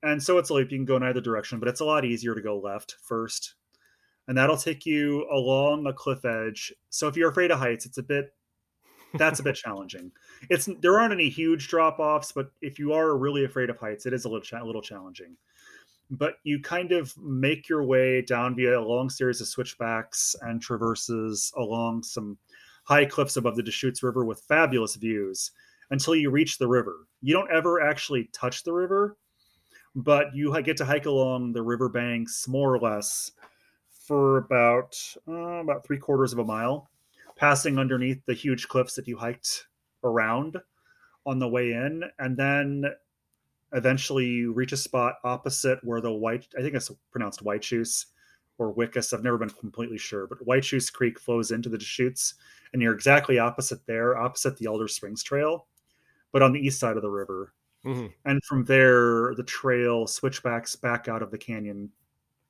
[0.03, 2.05] and so it's a loop you can go in either direction but it's a lot
[2.05, 3.55] easier to go left first.
[4.29, 6.73] And that'll take you along a cliff edge.
[6.91, 8.33] So if you're afraid of heights it's a bit
[9.15, 10.13] that's a bit challenging.
[10.49, 14.07] It's there aren't any huge drop offs but if you are really afraid of heights
[14.07, 15.37] it is a little cha- a little challenging.
[16.13, 20.61] But you kind of make your way down via a long series of switchbacks and
[20.61, 22.37] traverses along some
[22.85, 25.53] high cliffs above the Deschutes River with fabulous views
[25.91, 27.07] until you reach the river.
[27.23, 29.17] You don't ever actually touch the river,
[29.95, 33.33] but you get to hike along the river banks more or less
[33.91, 34.97] for about
[35.29, 36.91] uh, about three quarters of a mile,
[37.37, 39.67] passing underneath the huge cliffs that you hiked
[40.05, 40.57] around
[41.27, 42.85] on the way in, and then
[43.73, 48.07] eventually you reach a spot opposite where the white I think it's pronounced Whitechoose
[48.59, 49.13] or Wickus.
[49.13, 52.35] I've never been completely sure, but Whychus Creek flows into the Deschutes,
[52.73, 55.67] and you're exactly opposite there, opposite the Alder Springs Trail,
[56.33, 57.53] but on the east side of the river.
[57.85, 58.07] Mm-hmm.
[58.25, 61.91] And from there, the trail switchbacks back out of the canyon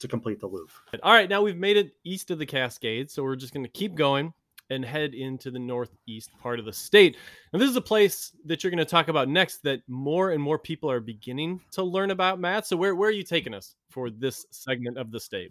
[0.00, 0.70] to complete the loop.
[1.02, 3.70] All right, now we've made it east of the Cascades, so we're just going to
[3.70, 4.32] keep going
[4.70, 7.16] and head into the northeast part of the state.
[7.52, 10.42] And this is a place that you're going to talk about next that more and
[10.42, 12.66] more people are beginning to learn about, Matt.
[12.66, 15.50] So where, where are you taking us for this segment of the state?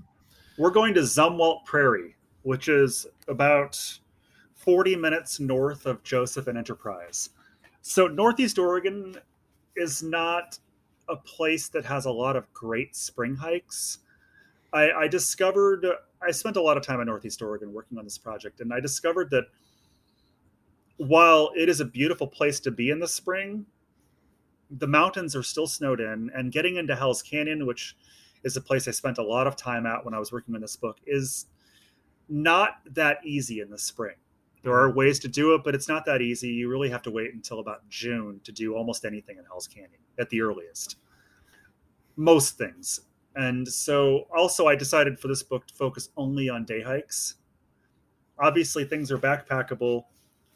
[0.58, 3.80] We're going to Zumwalt Prairie, which is about
[4.56, 7.30] 40 minutes north of Joseph and Enterprise.
[7.82, 9.16] So Northeast Oregon
[9.76, 10.60] is not
[11.08, 14.00] a place that has a lot of great spring hikes.
[14.72, 15.86] I, I discovered
[16.22, 18.80] I spent a lot of time in Northeast Oregon working on this project, and I
[18.80, 19.46] discovered that
[20.98, 23.66] while it is a beautiful place to be in the spring,
[24.70, 27.96] the mountains are still snowed in, and getting into Hell's Canyon, which
[28.44, 30.62] is a place I spent a lot of time at when I was working on
[30.62, 31.48] this book, is
[32.28, 34.16] not that easy in the spring.
[34.64, 36.50] There are ways to do it, but it's not that easy.
[36.50, 40.02] You really have to wait until about June to do almost anything in Hell's Canyon
[40.18, 40.98] at the earliest.
[42.16, 43.02] Most things.
[43.36, 47.36] And so also I decided for this book to focus only on day hikes.
[48.38, 50.06] Obviously things are backpackable,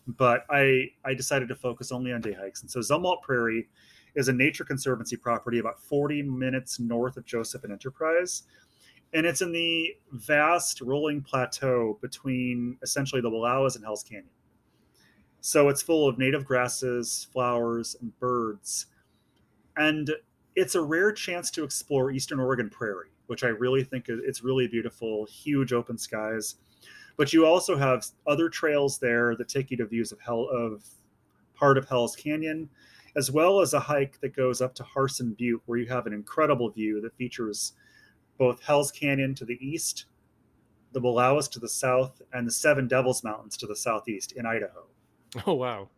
[0.05, 2.61] but I I decided to focus only on day hikes.
[2.61, 3.69] And so Zumwalt Prairie
[4.15, 8.43] is a nature conservancy property about 40 minutes north of Joseph and Enterprise.
[9.13, 14.29] And it's in the vast rolling plateau between essentially the Wallowas and Hell's Canyon.
[15.41, 18.87] So it's full of native grasses, flowers, and birds.
[19.75, 20.09] And
[20.55, 24.67] it's a rare chance to explore Eastern Oregon prairie, which I really think it's really
[24.67, 26.55] beautiful, huge open skies.
[27.17, 30.83] But you also have other trails there that take you to views of hell of
[31.53, 32.69] part of Hell's Canyon,
[33.15, 36.13] as well as a hike that goes up to Harsin Butte, where you have an
[36.13, 37.73] incredible view that features
[38.37, 40.05] both Hell's Canyon to the east,
[40.91, 44.85] the Wallowas to the south, and the Seven Devils Mountains to the southeast in Idaho.
[45.47, 45.89] Oh wow!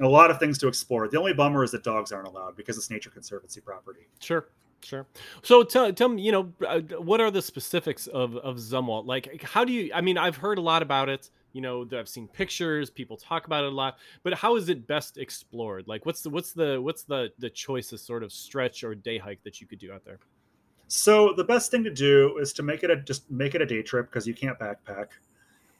[0.00, 1.08] a lot of things to explore.
[1.08, 4.08] The only bummer is that dogs aren't allowed because it's nature conservancy property.
[4.20, 4.48] Sure.
[4.82, 5.06] Sure.
[5.42, 9.06] So tell, tell me, you know, uh, what are the specifics of, of Zumwalt?
[9.06, 12.08] Like, how do you, I mean, I've heard a lot about it, you know, I've
[12.08, 15.88] seen pictures, people talk about it a lot, but how is it best explored?
[15.88, 19.42] Like, what's the, what's the, what's the, the choicest sort of stretch or day hike
[19.44, 20.18] that you could do out there?
[20.88, 23.66] So the best thing to do is to make it a, just make it a
[23.66, 25.06] day trip because you can't backpack.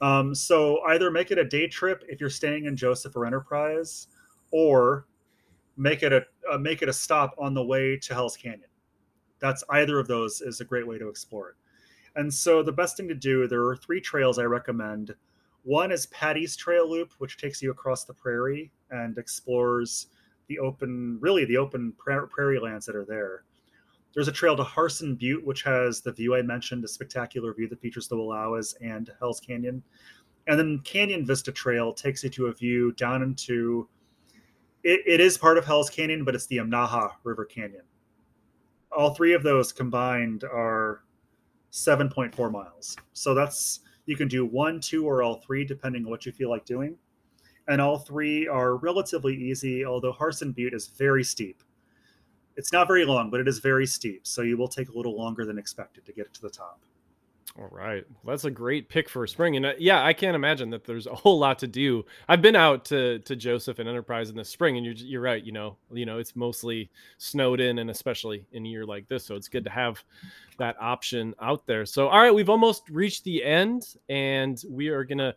[0.01, 4.07] Um, so either make it a day trip if you're staying in Joseph or Enterprise,
[4.51, 5.05] or
[5.77, 8.69] make it a uh, make it a stop on the way to Hell's Canyon.
[9.39, 11.55] That's either of those is a great way to explore it.
[12.15, 15.13] And so the best thing to do, there are three trails I recommend.
[15.63, 20.07] One is Patty's Trail Loop, which takes you across the prairie and explores
[20.47, 23.43] the open, really the open prairie lands that are there.
[24.15, 27.67] There's a trail to Harsin Butte, which has the view I mentioned, a spectacular view
[27.67, 29.83] that features the Wallowas and Hell's Canyon.
[30.47, 33.89] And then Canyon Vista Trail takes you to a view down into
[34.83, 37.81] it, it is part of Hell's Canyon, but it's the Imnaha River Canyon.
[38.95, 41.03] All three of those combined are
[41.71, 42.95] 7.4 miles.
[43.11, 46.49] So that's you can do one, two, or all three, depending on what you feel
[46.49, 46.95] like doing.
[47.67, 51.63] And all three are relatively easy, although Harsin Butte is very steep.
[52.57, 55.17] It's not very long, but it is very steep, so you will take a little
[55.17, 56.79] longer than expected to get to the top.
[57.57, 58.03] All right.
[58.23, 59.55] Well, that's a great pick for spring.
[59.55, 62.03] And uh, yeah, I can't imagine that there's a whole lot to do.
[62.27, 65.41] I've been out to, to Joseph and Enterprise in the spring and you're, you're right.
[65.41, 69.25] You know, you know, it's mostly snowed in and especially in a year like this.
[69.25, 70.03] So it's good to have
[70.57, 71.85] that option out there.
[71.85, 75.33] So, all right, we've almost reached the end and we are going to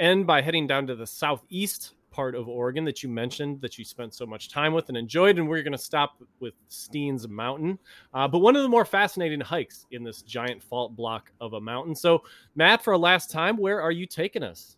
[0.00, 3.84] end by heading down to the Southeast part of Oregon that you mentioned that you
[3.84, 5.38] spent so much time with and enjoyed.
[5.38, 7.78] And we're going to stop with Steens Mountain,
[8.14, 11.60] uh, but one of the more fascinating hikes in this giant fault block of a
[11.60, 11.94] mountain.
[11.94, 12.22] So,
[12.54, 14.76] Matt, for a last time, where are you taking us?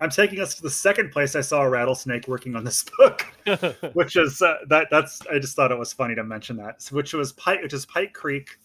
[0.00, 3.26] I'm taking us to the second place I saw a rattlesnake working on this book,
[3.92, 4.88] which is uh, that.
[4.90, 7.84] That's I just thought it was funny to mention that, which was Pike, which is
[7.84, 8.58] Pike Creek,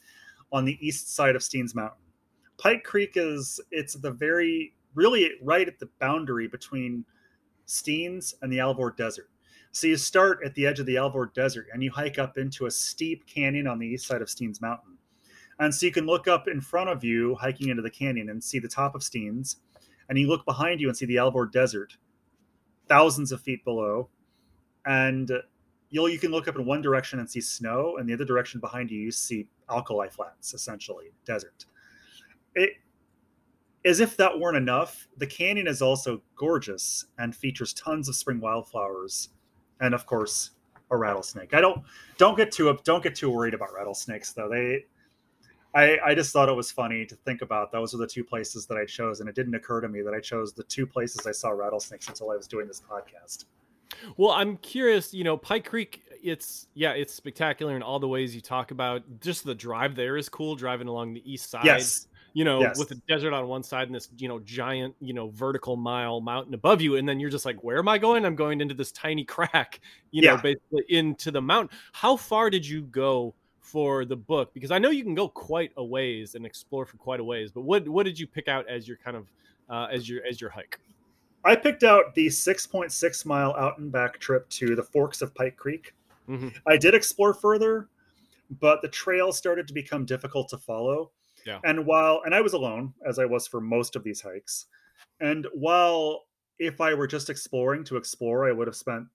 [0.53, 1.99] on the east side of Steens Mountain.
[2.58, 7.03] Pike Creek is it's the very really right at the boundary between
[7.68, 9.30] Steens and the Alvord Desert.
[9.72, 12.66] So you start at the edge of the Alvord Desert and you hike up into
[12.66, 14.97] a steep canyon on the east side of Steens Mountain.
[15.59, 18.43] And so you can look up in front of you, hiking into the canyon, and
[18.43, 19.57] see the top of Steens.
[20.09, 21.97] And you look behind you and see the Alvord Desert,
[22.88, 24.09] thousands of feet below.
[24.86, 25.32] And
[25.89, 28.59] you'll you can look up in one direction and see snow, and the other direction
[28.59, 31.66] behind you you see alkali flats, essentially desert.
[32.53, 32.74] It
[33.86, 38.41] as if that weren't enough, the canyon is also gorgeous and features tons of spring
[38.41, 39.29] wildflowers,
[39.79, 40.51] and of course,
[40.91, 41.53] a rattlesnake.
[41.53, 41.83] I don't
[42.17, 44.49] don't get too don't get too worried about rattlesnakes though.
[44.49, 44.86] They,
[45.75, 47.71] I I just thought it was funny to think about.
[47.71, 50.13] Those are the two places that I chose, and it didn't occur to me that
[50.13, 53.45] I chose the two places I saw rattlesnakes until I was doing this podcast.
[54.17, 55.13] Well, I'm curious.
[55.13, 56.01] You know, Pike Creek.
[56.23, 59.03] It's yeah, it's spectacular in all the ways you talk about.
[59.21, 60.55] Just the drive there is cool.
[60.55, 61.65] Driving along the east side.
[61.65, 62.77] Yes you know, yes.
[62.77, 66.19] with the desert on one side and this, you know, giant, you know, vertical mile
[66.19, 66.97] mountain above you.
[66.97, 68.25] And then you're just like, where am I going?
[68.25, 69.79] I'm going into this tiny crack,
[70.11, 70.36] you yeah.
[70.36, 71.75] know, basically into the mountain.
[71.93, 74.53] How far did you go for the book?
[74.53, 77.53] Because I know you can go quite a ways and explore for quite a ways,
[77.53, 79.31] but what, what did you pick out as your kind of,
[79.69, 80.77] uh, as your, as your hike?
[81.45, 85.55] I picked out the 6.6 mile out and back trip to the forks of Pike
[85.55, 85.93] Creek.
[86.27, 86.49] Mm-hmm.
[86.67, 87.88] I did explore further,
[88.59, 91.11] but the trail started to become difficult to follow.
[91.46, 91.60] Yeah.
[91.64, 94.66] And while and I was alone as I was for most of these hikes.
[95.20, 96.24] And while
[96.60, 99.06] if I were just exploring to explore, I would have spent,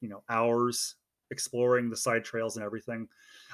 [0.00, 0.96] you know, hours
[1.30, 3.08] exploring the side trails and everything.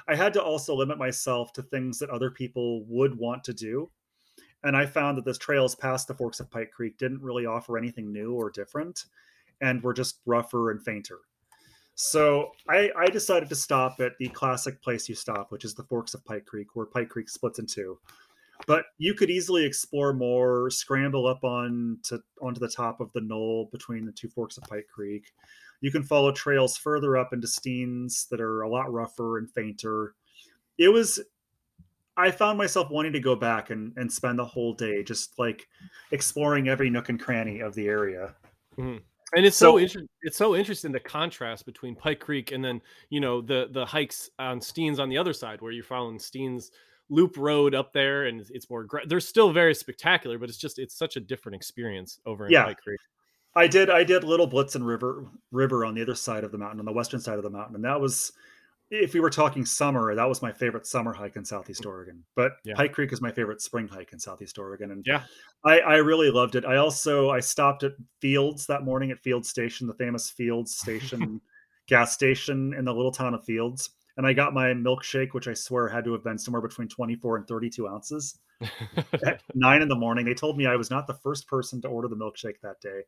[0.07, 3.89] I had to also limit myself to things that other people would want to do.
[4.63, 7.77] And I found that this trails past the forks of Pike Creek didn't really offer
[7.77, 9.05] anything new or different
[9.61, 11.19] and were just rougher and fainter.
[11.99, 15.83] So I, I, decided to stop at the classic place you stop, which is the
[15.83, 17.97] Forks of Pike Creek, where Pike Creek splits in two.
[18.67, 23.21] But you could easily explore more, scramble up on to onto the top of the
[23.21, 25.31] knoll between the two forks of Pike Creek.
[25.81, 30.13] You can follow trails further up into Steens that are a lot rougher and fainter.
[30.77, 31.19] It was
[32.15, 35.67] I found myself wanting to go back and, and spend the whole day just like
[36.11, 38.35] exploring every nook and cranny of the area.
[38.77, 38.97] Mm-hmm
[39.35, 42.81] and it's so, so inter- it's so interesting the contrast between Pike Creek and then
[43.09, 46.71] you know the the hikes on Steens on the other side where you're following Steens
[47.09, 50.95] Loop Road up there and it's more they're still very spectacular but it's just it's
[50.95, 52.65] such a different experience over in yeah.
[52.65, 52.99] Pike Creek.
[53.55, 56.79] I did I did Little Blitzen River River on the other side of the mountain
[56.79, 58.31] on the western side of the mountain and that was
[58.89, 62.23] if we were talking summer, that was my favorite summer hike in Southeast Oregon.
[62.35, 62.75] But yeah.
[62.75, 65.23] Pike Creek is my favorite spring hike in Southeast Oregon, and yeah,
[65.65, 66.65] I, I really loved it.
[66.65, 71.41] I also I stopped at Fields that morning at Fields Station, the famous Fields Station
[71.87, 75.53] gas station in the little town of Fields, and I got my milkshake, which I
[75.53, 78.39] swear had to have been somewhere between twenty four and thirty two ounces.
[79.25, 81.89] at nine in the morning, they told me I was not the first person to
[81.89, 83.01] order the milkshake that day,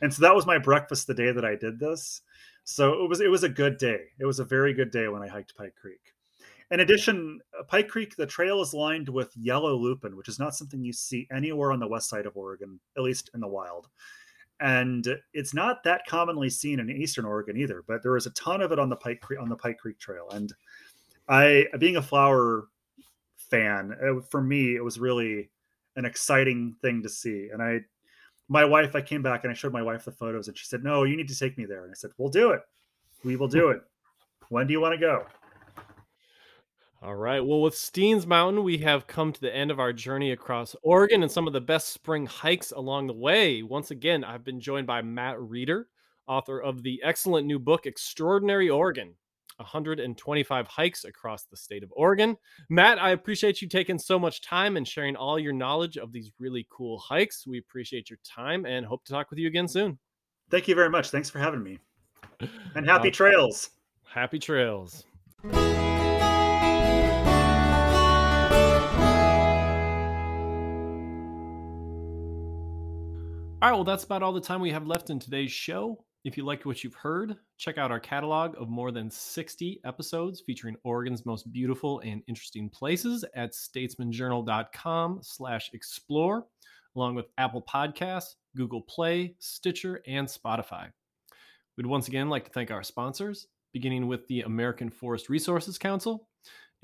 [0.00, 2.22] and so that was my breakfast the day that I did this
[2.70, 4.00] so it was it was a good day.
[4.20, 6.12] It was a very good day when I hiked Pike Creek.
[6.70, 10.84] In addition, Pike Creek, the trail is lined with yellow lupin, which is not something
[10.84, 13.88] you see anywhere on the west side of Oregon, at least in the wild.
[14.60, 18.60] And it's not that commonly seen in eastern Oregon either, but there is a ton
[18.60, 20.28] of it on the Pike Creek on the Pike Creek Trail.
[20.30, 20.52] And
[21.26, 22.68] I, being a flower
[23.38, 25.48] fan, uh, for me, it was really
[25.96, 27.48] an exciting thing to see.
[27.50, 27.80] And I
[28.48, 30.82] my wife, I came back and I showed my wife the photos, and she said,
[30.82, 32.62] "No, you need to take me there." And I said, "We'll do it.
[33.24, 33.82] We will do it.
[34.48, 35.26] When do you want to go?"
[37.00, 37.40] All right.
[37.40, 41.22] Well, with Steens Mountain, we have come to the end of our journey across Oregon
[41.22, 43.62] and some of the best spring hikes along the way.
[43.62, 45.88] Once again, I've been joined by Matt Reeder,
[46.26, 49.14] author of the excellent new book, Extraordinary Oregon
[49.58, 52.36] 125 hikes across the state of Oregon.
[52.70, 56.30] Matt, I appreciate you taking so much time and sharing all your knowledge of these
[56.38, 57.46] really cool hikes.
[57.46, 59.98] We appreciate your time and hope to talk with you again soon.
[60.50, 61.10] Thank you very much.
[61.10, 61.78] Thanks for having me.
[62.74, 63.70] And happy uh, trails.
[64.04, 65.04] Happy trails.
[73.60, 76.04] All right, well, that's about all the time we have left in today's show.
[76.24, 80.42] If you liked what you've heard, check out our catalog of more than 60 episodes
[80.44, 86.46] featuring Oregon's most beautiful and interesting places at statesmanjournal.com slash explore,
[86.96, 90.90] along with Apple Podcasts, Google Play, Stitcher, and Spotify.
[91.76, 96.28] We'd once again like to thank our sponsors, beginning with the American Forest Resources Council.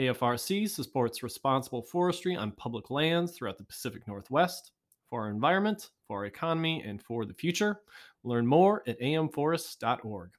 [0.00, 4.70] AFRC supports responsible forestry on public lands throughout the Pacific Northwest
[5.14, 7.82] for our environment, for our economy, and for the future.
[8.24, 10.30] Learn more at amforests.org.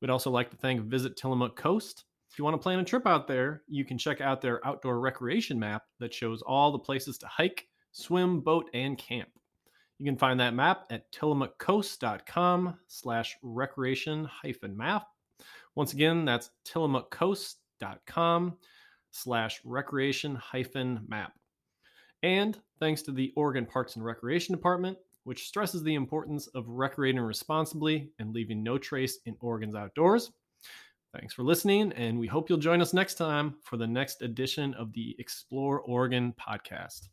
[0.00, 2.04] We'd also like to thank Visit Tillamook Coast.
[2.30, 5.00] If you want to plan a trip out there, you can check out their outdoor
[5.00, 9.28] recreation map that shows all the places to hike, swim, boat, and camp.
[9.98, 15.08] You can find that map at tillamookcoast.com slash recreation hyphen map.
[15.74, 18.56] Once again, that's tillamookcoast.com
[19.10, 21.32] slash recreation hyphen map.
[22.22, 27.20] And thanks to the Oregon Parks and Recreation Department, which stresses the importance of recreating
[27.20, 30.30] responsibly and leaving no trace in Oregon's outdoors.
[31.18, 34.74] Thanks for listening, and we hope you'll join us next time for the next edition
[34.74, 37.08] of the Explore Oregon podcast.